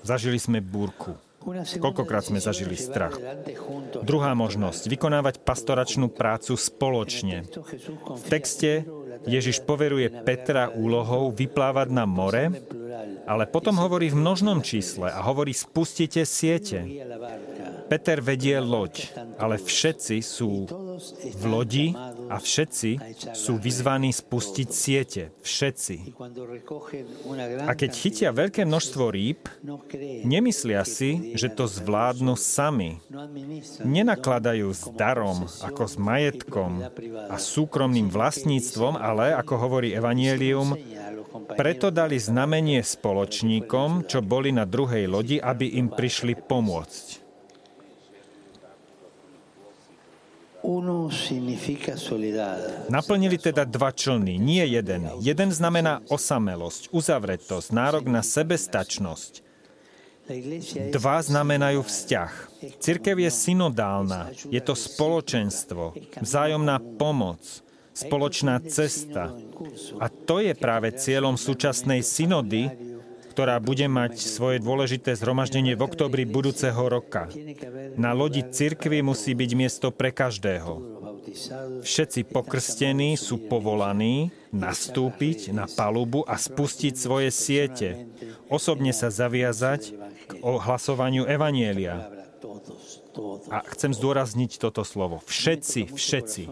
Zažili 0.00 0.38
sme 0.40 0.64
búrku. 0.64 1.12
Koľkokrát 1.80 2.24
sme 2.24 2.36
zažili 2.36 2.76
strach. 2.76 3.16
Druhá 4.04 4.36
možnosť, 4.36 4.92
vykonávať 4.92 5.40
pastoračnú 5.40 6.12
prácu 6.12 6.52
spoločne. 6.52 7.48
V 8.12 8.24
texte 8.28 8.84
Ježiš 9.26 9.62
poveruje 9.66 10.10
Petra 10.22 10.70
úlohou 10.70 11.30
vyplávať 11.34 11.88
na 11.90 12.04
more, 12.06 12.50
ale 13.26 13.44
potom 13.46 13.76
hovorí 13.78 14.10
v 14.10 14.20
množnom 14.20 14.58
čísle 14.60 15.10
a 15.10 15.20
hovorí 15.24 15.54
spustite 15.54 16.22
siete. 16.26 16.82
Peter 17.90 18.22
vedie 18.22 18.54
loď, 18.62 19.10
ale 19.34 19.58
všetci 19.58 20.22
sú 20.22 20.70
v 21.34 21.42
lodi 21.42 21.90
a 22.30 22.38
všetci 22.38 22.90
sú 23.34 23.58
vyzvaní 23.58 24.14
spustiť 24.14 24.68
siete. 24.70 25.22
Všetci. 25.42 26.14
A 27.66 27.72
keď 27.74 27.90
chytia 27.90 28.30
veľké 28.30 28.62
množstvo 28.62 29.10
rýb, 29.10 29.42
nemyslia 30.22 30.86
si, 30.86 31.34
že 31.34 31.50
to 31.50 31.66
zvládnu 31.66 32.38
sami. 32.38 33.02
Nenakladajú 33.82 34.70
s 34.70 34.86
darom, 34.94 35.50
ako 35.50 35.82
s 35.90 35.98
majetkom 35.98 36.86
a 37.26 37.36
súkromným 37.42 38.06
vlastníctvom, 38.06 38.94
ale, 38.94 39.34
ako 39.34 39.54
hovorí 39.58 39.90
Evangelium, 39.90 40.78
preto 41.58 41.90
dali 41.90 42.22
znamenie 42.22 42.86
spoločníkom, 42.86 44.06
čo 44.06 44.22
boli 44.22 44.54
na 44.54 44.62
druhej 44.62 45.10
lodi, 45.10 45.36
aby 45.42 45.74
im 45.74 45.90
prišli 45.90 46.38
pomôcť. 46.38 47.19
Naplnili 52.92 53.36
teda 53.40 53.64
dva 53.64 53.90
člny, 53.92 54.36
nie 54.36 54.64
jeden. 54.68 55.08
Jeden 55.24 55.50
znamená 55.52 56.04
osamelosť, 56.12 56.92
uzavretosť, 56.92 57.68
nárok 57.72 58.04
na 58.12 58.20
sebestačnosť. 58.20 59.48
Dva 60.94 61.18
znamenajú 61.18 61.82
vzťah. 61.82 62.32
Cirkev 62.78 63.18
je 63.18 63.30
synodálna, 63.32 64.30
je 64.46 64.60
to 64.62 64.78
spoločenstvo, 64.78 65.96
vzájomná 66.22 66.78
pomoc, 67.00 67.42
spoločná 67.90 68.62
cesta. 68.62 69.34
A 69.98 70.06
to 70.06 70.38
je 70.38 70.54
práve 70.54 70.94
cieľom 70.94 71.34
súčasnej 71.34 72.06
synody, 72.06 72.70
ktorá 73.30 73.62
bude 73.62 73.86
mať 73.86 74.18
svoje 74.18 74.58
dôležité 74.58 75.14
zhromaždenie 75.14 75.78
v 75.78 75.86
oktobri 75.86 76.26
budúceho 76.26 76.82
roka. 76.90 77.30
Na 77.94 78.10
lodi 78.10 78.42
cirkvy 78.42 79.06
musí 79.06 79.38
byť 79.38 79.50
miesto 79.54 79.94
pre 79.94 80.10
každého. 80.10 81.00
Všetci 81.86 82.26
pokrstení 82.26 83.14
sú 83.14 83.38
povolaní 83.46 84.34
nastúpiť 84.50 85.54
na 85.54 85.70
palubu 85.70 86.26
a 86.26 86.34
spustiť 86.34 86.94
svoje 86.98 87.30
siete, 87.30 88.10
osobne 88.50 88.90
sa 88.90 89.14
zaviazať 89.14 89.94
k 90.26 90.32
ohlasovaniu 90.42 91.22
Evanielia. 91.30 92.10
A 93.50 93.62
chcem 93.74 93.94
zdôrazniť 93.94 94.58
toto 94.58 94.82
slovo. 94.82 95.22
Všetci, 95.26 95.94
všetci. 95.94 96.42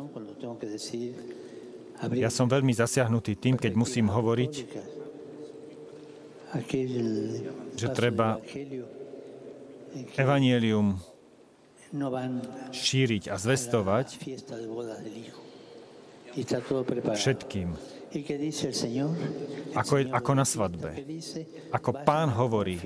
Ja 2.15 2.31
som 2.31 2.47
veľmi 2.47 2.71
zasiahnutý 2.71 3.35
tým, 3.35 3.59
keď 3.59 3.73
musím 3.75 4.07
hovoriť 4.11 4.55
že 7.77 7.87
treba 7.93 8.41
evanielium 10.17 10.97
šíriť 12.73 13.33
a 13.33 13.35
zvestovať 13.37 14.09
všetkým. 17.17 17.69
Ako, 19.77 19.93
je, 20.01 20.05
ako 20.09 20.33
na 20.33 20.47
svadbe. 20.49 20.91
Ako 21.73 21.91
pán 22.09 22.33
hovorí, 22.33 22.81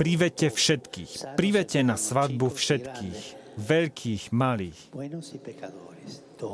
privedte 0.00 0.48
všetkých, 0.48 1.36
privedte 1.36 1.80
na 1.84 2.00
svadbu 2.00 2.48
všetkých, 2.48 3.20
veľkých, 3.60 4.22
malých, 4.32 4.80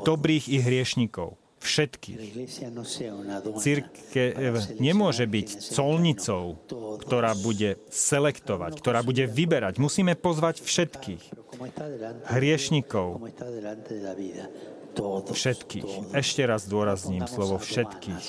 dobrých 0.02 0.44
i 0.50 0.58
hriešnikov 0.58 1.38
všetkých. 1.60 2.18
Církev 3.58 4.52
nemôže 4.78 5.26
byť 5.28 5.48
colnicou, 5.74 6.58
ktorá 7.02 7.34
bude 7.38 7.78
selektovať, 7.92 8.72
ktorá 8.78 9.04
bude 9.04 9.26
vyberať. 9.28 9.78
Musíme 9.82 10.16
pozvať 10.16 10.62
všetkých. 10.64 11.22
Hriešnikov. 12.30 13.22
Všetkých. 15.30 15.90
Ešte 16.16 16.42
raz 16.42 16.66
dôrazním 16.66 17.26
slovo 17.30 17.60
všetkých. 17.62 18.24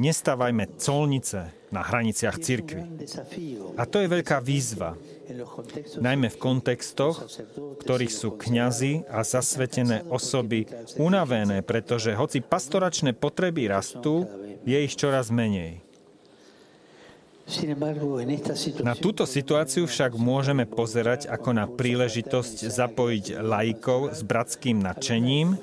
Nestávajme 0.00 0.80
colnice 0.80 1.59
na 1.70 1.86
hraniciach 1.86 2.38
cirkvy. 2.42 2.82
A 3.78 3.86
to 3.86 4.02
je 4.02 4.08
veľká 4.10 4.42
výzva, 4.42 4.98
najmä 6.02 6.28
v 6.30 6.38
kontextoch, 6.42 7.30
ktorých 7.82 8.12
sú 8.12 8.34
kňazi 8.34 9.06
a 9.06 9.22
zasvetené 9.22 10.02
osoby 10.10 10.66
unavené, 10.98 11.62
pretože 11.62 12.10
hoci 12.14 12.42
pastoračné 12.42 13.14
potreby 13.14 13.70
rastú, 13.70 14.26
je 14.66 14.76
ich 14.76 14.98
čoraz 14.98 15.30
menej. 15.30 15.80
Na 18.86 18.94
túto 18.94 19.26
situáciu 19.26 19.82
však 19.90 20.14
môžeme 20.14 20.70
pozerať 20.70 21.26
ako 21.26 21.50
na 21.50 21.66
príležitosť 21.66 22.70
zapojiť 22.70 23.42
laikov 23.42 24.14
s 24.14 24.22
bratským 24.22 24.78
nadšením 24.78 25.58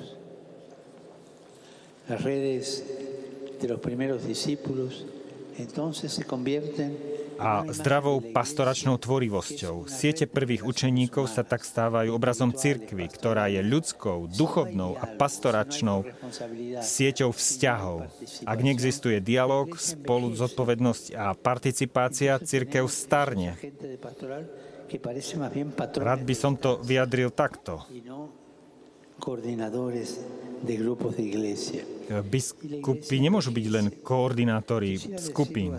a 7.38 7.62
zdravou 7.70 8.18
pastoračnou 8.34 8.98
tvorivosťou. 8.98 9.86
Siete 9.86 10.26
prvých 10.26 10.66
učeníkov 10.66 11.30
sa 11.30 11.46
tak 11.46 11.62
stávajú 11.62 12.10
obrazom 12.10 12.50
cirkvy, 12.50 13.06
ktorá 13.06 13.46
je 13.46 13.62
ľudskou, 13.62 14.26
duchovnou 14.26 14.98
a 14.98 15.06
pastoračnou 15.06 16.02
sieťou 16.82 17.30
vzťahov. 17.30 18.10
Ak 18.42 18.58
neexistuje 18.58 19.22
dialog, 19.22 19.78
spolu 19.78 20.34
zodpovednosť 20.34 21.14
a 21.14 21.34
participácia, 21.38 22.42
cirkev 22.42 22.90
starne. 22.90 23.54
Rád 25.94 26.20
by 26.26 26.34
som 26.34 26.58
to 26.58 26.82
vyjadril 26.82 27.30
takto. 27.30 27.86
Biskupy 32.24 33.16
nemôžu 33.20 33.50
byť 33.54 33.66
len 33.70 33.86
koordinátori 34.02 34.98
skupín. 35.18 35.78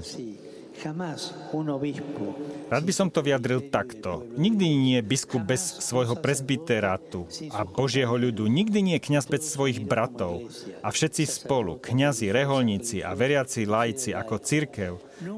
Rád 2.71 2.83
by 2.87 2.93
som 2.95 3.11
to 3.11 3.19
vyjadril 3.19 3.67
takto. 3.67 4.23
Nikdy 4.39 4.65
nie 4.79 4.95
je 4.95 5.03
biskup 5.03 5.43
bez 5.43 5.83
svojho 5.83 6.15
presbyterátu 6.15 7.27
a 7.51 7.67
Božieho 7.67 8.15
ľudu. 8.15 8.47
Nikdy 8.47 8.79
nie 8.79 8.95
je 8.95 9.05
kniaz 9.11 9.27
bez 9.27 9.43
svojich 9.51 9.83
bratov. 9.83 10.47
A 10.79 10.87
všetci 10.87 11.27
spolu, 11.27 11.83
kňazi, 11.83 12.31
reholníci 12.31 13.03
a 13.03 13.11
veriaci 13.11 13.67
lajci 13.67 14.15
ako 14.15 14.39
cirkev, 14.39 14.93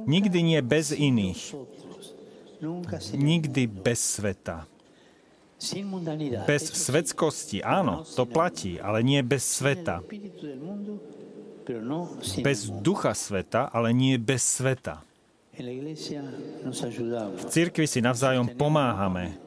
nikdy 0.05 0.45
nie 0.45 0.59
bez 0.61 0.93
iných. 0.93 1.57
Nikdy 3.17 3.65
bez 3.65 4.21
sveta. 4.21 4.69
Bez 6.49 6.73
svetskosti, 6.73 7.61
áno, 7.61 8.01
to 8.01 8.25
platí, 8.25 8.81
ale 8.81 9.05
nie 9.05 9.21
bez 9.21 9.45
sveta. 9.45 10.01
Bez 12.41 12.59
ducha 12.81 13.13
sveta, 13.13 13.69
ale 13.69 13.93
nie 13.93 14.17
bez 14.17 14.41
sveta. 14.41 15.05
V 17.37 17.43
cirkvi 17.45 17.85
si 17.85 18.01
navzájom 18.01 18.57
pomáhame. 18.57 19.37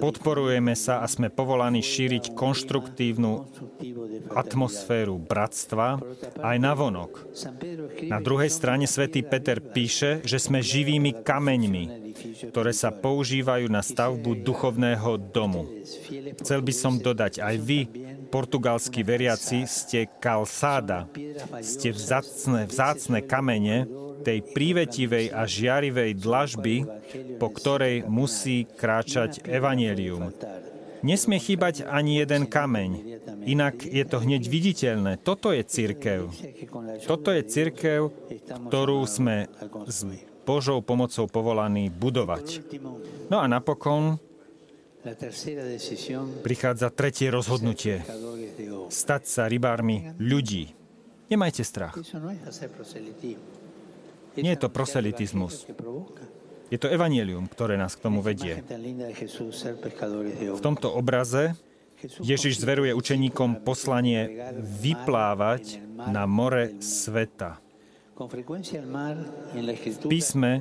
Podporujeme 0.00 0.74
sa 0.76 1.00
a 1.00 1.06
sme 1.06 1.32
povolaní 1.32 1.80
šíriť 1.80 2.36
konštruktívnu 2.36 3.46
atmosféru 4.34 5.16
bratstva 5.18 6.00
aj 6.40 6.56
na 6.60 6.72
vonok. 6.76 7.30
Na 8.06 8.18
druhej 8.20 8.50
strane 8.52 8.84
svätý 8.84 9.24
Peter 9.24 9.62
píše, 9.62 10.20
že 10.26 10.36
sme 10.42 10.60
živými 10.60 11.24
kameňmi, 11.24 11.84
ktoré 12.52 12.72
sa 12.76 12.92
používajú 12.92 13.70
na 13.70 13.80
stavbu 13.80 14.44
duchovného 14.44 15.16
domu. 15.30 15.66
Chcel 16.42 16.60
by 16.60 16.72
som 16.74 17.00
dodať, 17.00 17.40
aj 17.40 17.56
vy, 17.60 17.80
portugalskí 18.30 19.02
veriaci, 19.02 19.66
ste 19.66 20.06
kalsáda, 20.20 21.10
ste 21.60 21.90
vzácne, 21.90 22.68
vzácne 22.68 23.18
kamene, 23.24 23.88
tej 24.20 24.44
prívetivej 24.54 25.32
a 25.32 25.48
žiarivej 25.48 26.16
dlažby, 26.20 26.76
po 27.40 27.48
ktorej 27.50 28.06
musí 28.06 28.68
kráčať 28.68 29.44
evanielium. 29.48 30.32
Nesmie 31.00 31.40
chýbať 31.40 31.88
ani 31.88 32.20
jeden 32.20 32.44
kameň, 32.44 32.90
inak 33.48 33.80
je 33.88 34.04
to 34.04 34.20
hneď 34.20 34.42
viditeľné. 34.44 35.16
Toto 35.16 35.48
je 35.48 35.64
církev. 35.64 36.28
Toto 37.08 37.32
je 37.32 37.40
církev, 37.40 38.12
ktorú 38.68 39.00
sme 39.08 39.48
s 39.88 40.04
Božou 40.44 40.84
pomocou 40.84 41.24
povolaní 41.24 41.88
budovať. 41.88 42.60
No 43.32 43.40
a 43.40 43.48
napokon 43.48 44.20
prichádza 46.44 46.92
tretie 46.92 47.32
rozhodnutie. 47.32 48.04
Stať 48.92 49.22
sa 49.24 49.48
rybármi 49.48 50.12
ľudí. 50.20 50.76
Nemajte 51.32 51.62
strach. 51.64 51.96
Nie 54.38 54.54
je 54.54 54.60
to 54.62 54.68
proselitizmus. 54.70 55.66
Je 56.70 56.78
to 56.78 56.86
evanielium, 56.86 57.50
ktoré 57.50 57.74
nás 57.74 57.98
k 57.98 58.04
tomu 58.06 58.22
vedie. 58.22 58.62
V 60.54 60.62
tomto 60.62 60.94
obraze 60.94 61.58
Ježiš 62.22 62.62
zveruje 62.62 62.94
učeníkom 62.94 63.66
poslanie 63.66 64.50
vyplávať 64.62 65.82
na 65.98 66.24
more 66.30 66.78
sveta. 66.80 67.58
V 68.20 70.04
písme 70.12 70.60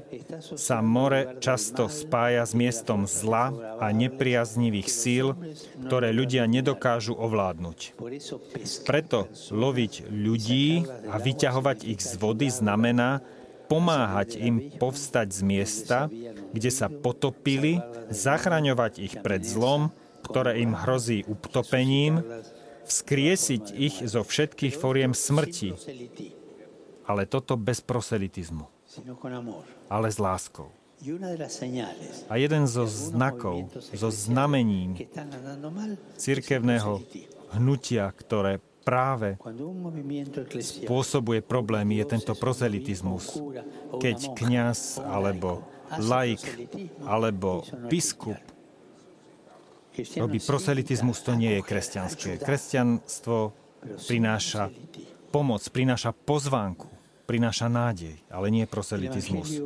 sa 0.55 0.79
more 0.79 1.36
často 1.43 1.91
spája 1.91 2.47
s 2.47 2.55
miestom 2.55 3.03
zla 3.03 3.51
a 3.84 3.91
nepriaznivých 3.91 4.88
síl, 4.88 5.36
ktoré 5.84 6.15
ľudia 6.15 6.47
nedokážu 6.47 7.19
ovládnuť. 7.19 7.99
Preto 8.88 9.27
loviť 9.51 10.08
ľudí 10.08 10.88
a 11.12 11.19
vyťahovať 11.19 11.77
ich 11.84 11.99
z 11.99 12.15
vody 12.15 12.47
znamená, 12.47 13.19
pomáhať 13.69 14.36
im 14.41 14.73
povstať 14.75 15.29
z 15.29 15.41
miesta, 15.45 15.97
kde 16.51 16.71
sa 16.73 16.89
potopili, 16.89 17.77
zachraňovať 18.10 18.93
ich 18.99 19.13
pred 19.21 19.45
zlom, 19.45 19.93
ktoré 20.25 20.60
im 20.60 20.73
hrozí 20.73 21.23
utopením, 21.29 22.25
vzkriesiť 22.89 23.63
ich 23.77 23.95
zo 24.01 24.25
všetkých 24.25 24.73
foriem 24.73 25.13
smrti. 25.13 25.77
Ale 27.05 27.29
toto 27.29 27.53
bez 27.58 27.82
proselitizmu, 27.82 28.65
ale 29.89 30.08
s 30.10 30.17
láskou. 30.17 30.73
A 32.27 32.34
jeden 32.36 32.67
zo 32.67 32.84
znakov, 32.84 33.71
zo 33.95 34.10
znamením 34.12 34.99
cirkevného 36.19 36.99
hnutia, 37.55 38.12
ktoré 38.12 38.60
práve 38.84 39.38
spôsobuje 40.60 41.44
problémy, 41.44 42.00
je 42.02 42.06
tento 42.18 42.34
prozelitizmus. 42.36 43.38
Keď 44.00 44.18
kňaz 44.34 45.04
alebo 45.04 45.65
laik 45.98 46.42
alebo 47.04 47.65
biskup 47.89 48.38
robí 50.15 50.39
proselitizmus, 50.39 51.20
to 51.26 51.36
nie 51.36 51.60
je 51.60 51.62
kresťanské. 51.65 52.39
Kresťanstvo 52.39 53.52
prináša 54.08 54.72
pomoc, 55.30 55.62
prináša 55.70 56.12
pozvánku, 56.15 56.88
prináša 57.28 57.68
nádej, 57.68 58.15
ale 58.32 58.48
nie 58.50 58.65
proselitizmus. 58.65 59.60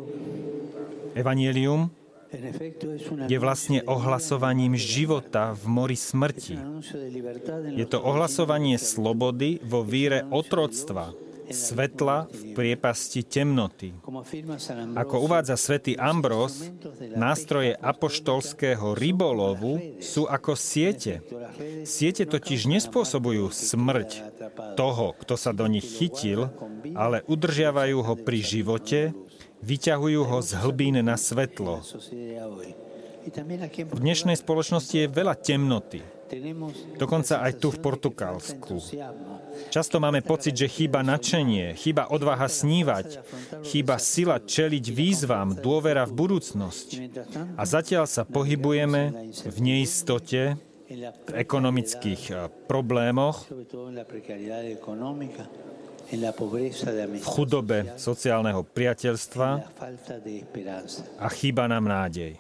Evangelium 1.13 1.93
je 3.29 3.37
vlastne 3.37 3.79
ohlasovaním 3.85 4.73
života 4.73 5.53
v 5.53 5.63
mori 5.69 5.97
smrti. 5.97 6.57
Je 7.77 7.85
to 7.85 8.01
ohlasovanie 8.01 8.81
slobody 8.81 9.61
vo 9.61 9.85
víre 9.85 10.25
otroctva, 10.27 11.13
svetla 11.53 12.31
v 12.31 12.41
priepasti 12.55 13.21
temnoty. 13.21 13.93
Ako 14.97 15.15
uvádza 15.27 15.59
svätý 15.59 15.93
Ambros, 15.99 16.71
nástroje 17.13 17.75
apoštolského 17.77 18.95
rybolovu 18.97 19.99
sú 20.01 20.25
ako 20.25 20.57
siete. 20.57 21.21
Siete 21.83 22.23
totiž 22.25 22.65
nespôsobujú 22.65 23.51
smrť 23.53 24.09
toho, 24.79 25.13
kto 25.19 25.35
sa 25.37 25.51
do 25.53 25.69
nich 25.69 25.85
chytil, 25.85 26.49
ale 26.97 27.21
udržiavajú 27.27 27.97
ho 28.01 28.13
pri 28.17 28.39
živote 28.41 28.99
vyťahujú 29.63 30.21
ho 30.28 30.38
z 30.43 30.52
hlbín 30.60 30.99
na 30.99 31.15
svetlo. 31.15 31.80
V 33.88 33.99
dnešnej 34.04 34.36
spoločnosti 34.36 34.95
je 34.99 35.08
veľa 35.08 35.39
temnoty. 35.39 36.04
Dokonca 36.97 37.45
aj 37.45 37.62
tu 37.62 37.69
v 37.69 37.80
Portugalsku. 37.80 38.82
Často 39.69 40.02
máme 40.02 40.26
pocit, 40.26 40.58
že 40.58 40.67
chýba 40.67 41.06
nadšenie, 41.06 41.78
chýba 41.78 42.10
odvaha 42.10 42.49
snívať, 42.49 43.21
chýba 43.63 44.02
sila 44.02 44.41
čeliť 44.41 44.86
výzvam, 44.91 45.54
dôvera 45.56 46.04
v 46.10 46.13
budúcnosť. 46.17 46.88
A 47.56 47.63
zatiaľ 47.63 48.10
sa 48.10 48.26
pohybujeme 48.26 49.32
v 49.45 49.58
neistote, 49.62 50.58
v 50.93 51.32
ekonomických 51.34 52.21
eh, 52.30 52.38
problémoch, 52.69 53.49
v 56.11 57.25
chudobe 57.25 57.95
sociálneho 57.95 58.61
priateľstva 58.67 59.49
a 61.17 61.27
chýba 61.31 61.65
nám 61.65 61.85
nádej. 61.87 62.37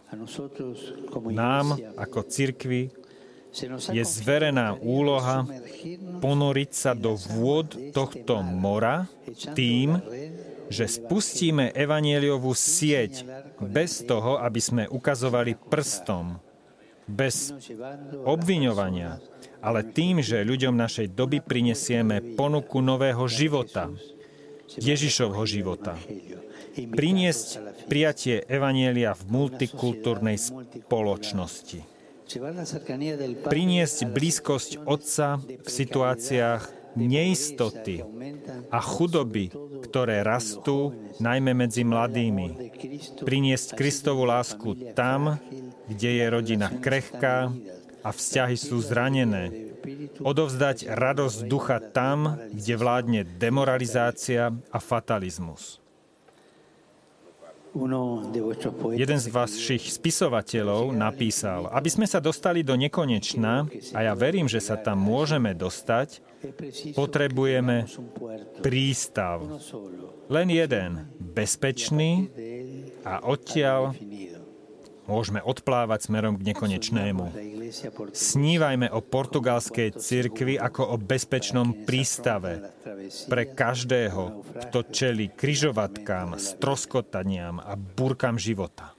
Nám 1.31 1.79
ako 1.97 2.19
cirkvi 2.27 2.91
je 3.93 4.03
zverená 4.03 4.73
úloha 4.81 5.45
ponoriť 6.19 6.71
sa 6.73 6.91
do 6.97 7.13
vôd 7.13 7.93
tohto 7.93 8.41
mora 8.41 9.05
tým, 9.53 10.01
že 10.73 10.89
spustíme 10.89 11.69
evanieliovú 11.77 12.57
sieť 12.57 13.21
bez 13.61 14.01
toho, 14.01 14.41
aby 14.41 14.57
sme 14.57 14.83
ukazovali 14.89 15.53
prstom, 15.69 16.41
bez 17.05 17.53
obviňovania, 18.25 19.21
ale 19.63 19.87
tým, 19.87 20.19
že 20.19 20.43
ľuďom 20.43 20.75
našej 20.75 21.15
doby 21.15 21.39
prinesieme 21.39 22.35
ponuku 22.35 22.83
nového 22.83 23.23
života, 23.31 23.87
Ježišovho 24.75 25.47
života. 25.47 25.95
Priniesť 26.75 27.61
prijatie 27.87 28.43
Evanielia 28.49 29.15
v 29.15 29.23
multikultúrnej 29.29 30.35
spoločnosti. 30.35 31.79
Priniesť 33.45 33.99
blízkosť 34.09 34.71
Otca 34.83 35.37
v 35.39 35.69
situáciách 35.69 36.83
neistoty 36.97 38.01
a 38.73 38.79
chudoby, 38.81 39.53
ktoré 39.85 40.25
rastú 40.25 40.93
najmä 41.21 41.53
medzi 41.53 41.85
mladými. 41.85 42.73
Priniesť 43.21 43.77
Kristovú 43.77 44.25
lásku 44.25 44.93
tam, 44.97 45.37
kde 45.89 46.09
je 46.21 46.25
rodina 46.29 46.73
krehká, 46.73 47.53
a 48.03 48.09
vzťahy 48.11 48.55
sú 48.59 48.83
zranené. 48.83 49.73
Odovzdať 50.19 50.91
radosť 50.91 51.39
ducha 51.47 51.79
tam, 51.79 52.37
kde 52.51 52.75
vládne 52.75 53.21
demoralizácia 53.25 54.51
a 54.71 54.77
fatalizmus. 54.79 55.83
Jeden 58.93 59.17
z 59.17 59.27
vašich 59.33 59.89
spisovateľov 59.97 60.93
napísal, 60.93 61.73
aby 61.73 61.89
sme 61.89 62.05
sa 62.05 62.21
dostali 62.21 62.61
do 62.61 62.77
nekonečna, 62.77 63.65
a 63.97 63.99
ja 64.05 64.13
verím, 64.13 64.45
že 64.45 64.61
sa 64.61 64.77
tam 64.77 65.01
môžeme 65.01 65.57
dostať, 65.57 66.21
potrebujeme 66.93 67.89
prístav. 68.61 69.41
Len 70.29 70.47
jeden, 70.53 71.09
bezpečný 71.17 72.29
a 73.01 73.25
odtiaľ 73.25 73.97
môžeme 75.05 75.43
odplávať 75.43 76.07
smerom 76.07 76.39
k 76.39 76.53
nekonečnému. 76.53 77.25
Snívajme 78.13 78.87
o 78.91 78.99
portugalskej 79.03 79.99
cirkvi 79.99 80.55
ako 80.55 80.93
o 80.93 80.95
bezpečnom 80.99 81.83
prístave 81.83 82.71
pre 83.27 83.43
každého, 83.51 84.45
kto 84.67 84.79
čeli 84.93 85.31
kryžovatkám, 85.33 86.39
stroskotaniam 86.39 87.59
a 87.59 87.75
burkám 87.75 88.39
života. 88.39 88.95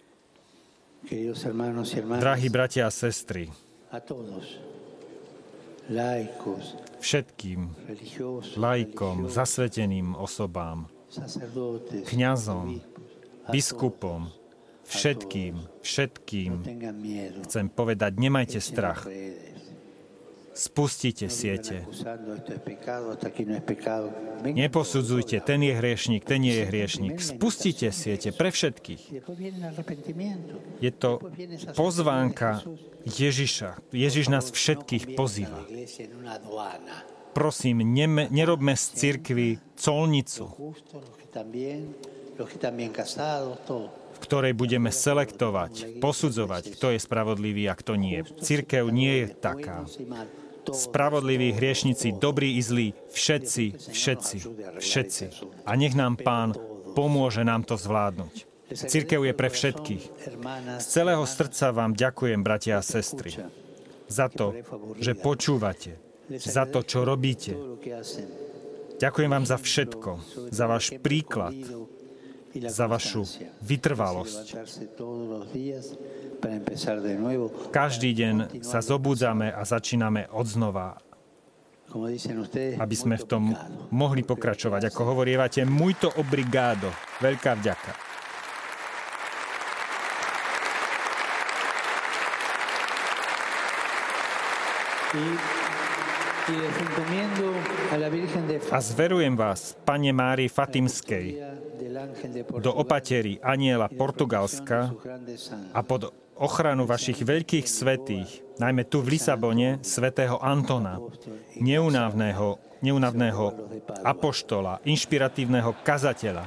Drahí 2.21 2.49
bratia 2.49 2.89
a 2.89 2.93
sestry, 2.93 3.53
všetkým 7.05 7.61
laikom, 8.57 9.29
zasveteným 9.29 10.17
osobám, 10.17 10.89
kňazom, 12.09 12.81
biskupom, 13.53 14.33
Všetkým, 14.85 15.55
všetkým 15.81 16.53
chcem 17.49 17.67
povedať, 17.73 18.13
nemajte 18.21 18.61
strach. 18.61 19.09
Spustite 20.55 21.27
siete. 21.27 21.83
Neposudzujte, 24.47 25.43
ten 25.43 25.61
je 25.67 25.75
hriešnik, 25.75 26.23
ten 26.23 26.47
nie 26.47 26.55
je 26.55 26.65
hriešnik. 26.71 27.19
Spustite 27.19 27.91
siete 27.91 28.31
pre 28.31 28.55
všetkých. 28.55 29.03
Je 30.79 30.93
to 30.95 31.19
pozvánka 31.75 32.63
Ježiša. 33.03 33.83
Ježiš 33.91 34.31
nás 34.31 34.55
všetkých 34.55 35.19
pozýva. 35.19 35.59
Prosím, 37.35 37.83
nerobme 38.31 38.79
z 38.79 38.85
cirkvi 38.95 39.59
colnicu 39.75 40.55
ktorej 44.25 44.57
budeme 44.57 44.89
selektovať, 44.89 46.01
posudzovať, 46.01 46.73
kto 46.73 46.97
je 46.97 46.99
spravodlivý 46.99 47.69
a 47.69 47.77
kto 47.77 48.01
nie. 48.01 48.25
Cirkev 48.41 48.89
nie 48.89 49.25
je 49.25 49.27
taká. 49.37 49.85
Spravodliví 50.65 51.53
hriešnici, 51.53 52.17
dobrí 52.17 52.57
i 52.57 52.65
zlí, 52.65 52.97
všetci, 53.13 53.93
všetci, 53.93 54.37
všetci. 54.81 55.25
A 55.69 55.77
nech 55.77 55.93
nám 55.93 56.17
Pán 56.17 56.57
pomôže 56.97 57.45
nám 57.45 57.69
to 57.69 57.77
zvládnuť. 57.77 58.49
Cirkev 58.73 59.29
je 59.29 59.35
pre 59.37 59.53
všetkých. 59.53 60.05
Z 60.81 60.87
celého 60.89 61.21
srdca 61.29 61.69
vám 61.69 61.93
ďakujem, 61.93 62.41
bratia 62.41 62.81
a 62.81 62.87
sestry, 62.87 63.37
za 64.09 64.33
to, 64.33 64.57
že 64.97 65.13
počúvate, 65.13 66.01
za 66.33 66.65
to, 66.65 66.81
čo 66.81 67.05
robíte. 67.05 67.53
Ďakujem 68.95 69.31
vám 69.31 69.45
za 69.45 69.61
všetko, 69.61 70.11
za 70.49 70.65
váš 70.65 70.97
príklad, 71.03 71.53
za 72.63 72.87
vašu 72.87 73.27
vytrvalosť. 73.63 74.47
Každý 77.73 78.11
deň 78.15 78.35
sa 78.63 78.79
zobudzame 78.85 79.51
a 79.51 79.63
začíname 79.67 80.29
odznova, 80.31 81.01
aby 82.79 82.97
sme 82.97 83.17
v 83.19 83.27
tom 83.27 83.45
mohli 83.95 84.23
pokračovať. 84.27 84.91
Ako 84.91 85.15
hovorievate, 85.15 85.63
muito 85.63 86.11
obrigado. 86.19 86.91
Veľká 87.23 87.55
vďaka. 87.59 88.14
A 98.71 98.79
zverujem 98.81 99.33
vás, 99.37 99.73
Pane 99.85 100.13
Márii 100.13 100.49
Fatimskej, 100.49 101.41
do 102.61 102.73
opatery 102.77 103.41
aniela 103.41 103.89
Portugalska 103.89 104.93
a 105.73 105.81
pod 105.81 106.13
ochranu 106.37 106.85
vašich 106.85 107.25
veľkých 107.25 107.65
svetých, 107.65 108.45
najmä 108.61 108.85
tu 108.85 109.01
v 109.01 109.17
Lisabone, 109.17 109.81
svätého 109.81 110.37
Antona, 110.43 111.01
neunávneho, 111.57 112.61
neunávneho 112.85 113.45
apoštola, 114.05 114.85
inšpiratívneho 114.85 115.73
kazateľa. 115.81 116.45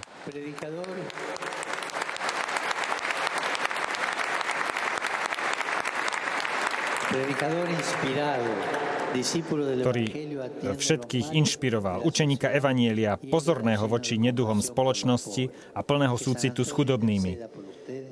Predicador 7.08 7.66
inspirado 7.72 8.52
ktorý 9.16 10.06
všetkých 10.76 11.34
inšpiroval, 11.34 12.04
učeníka 12.04 12.52
Evanielia, 12.52 13.18
pozorného 13.18 13.86
voči 13.88 14.20
neduhom 14.20 14.60
spoločnosti 14.60 15.50
a 15.74 15.82
plného 15.82 16.18
súcitu 16.20 16.66
s 16.66 16.72
chudobnými. 16.72 17.34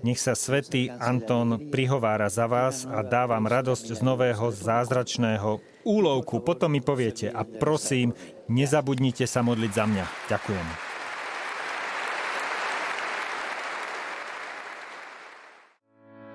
Nech 0.06 0.20
sa 0.22 0.38
svätý 0.38 0.88
Anton 0.88 1.72
prihovára 1.74 2.32
za 2.32 2.48
vás 2.48 2.88
a 2.88 3.04
dá 3.04 3.28
vám 3.28 3.50
radosť 3.50 3.98
z 3.98 4.02
nového 4.06 4.54
zázračného 4.54 5.60
úlovku. 5.84 6.40
Potom 6.40 6.72
mi 6.72 6.82
poviete 6.82 7.28
a 7.28 7.44
prosím, 7.44 8.16
nezabudnite 8.48 9.28
sa 9.28 9.44
modliť 9.44 9.72
za 9.72 9.86
mňa. 9.86 10.06
Ďakujem. 10.32 10.85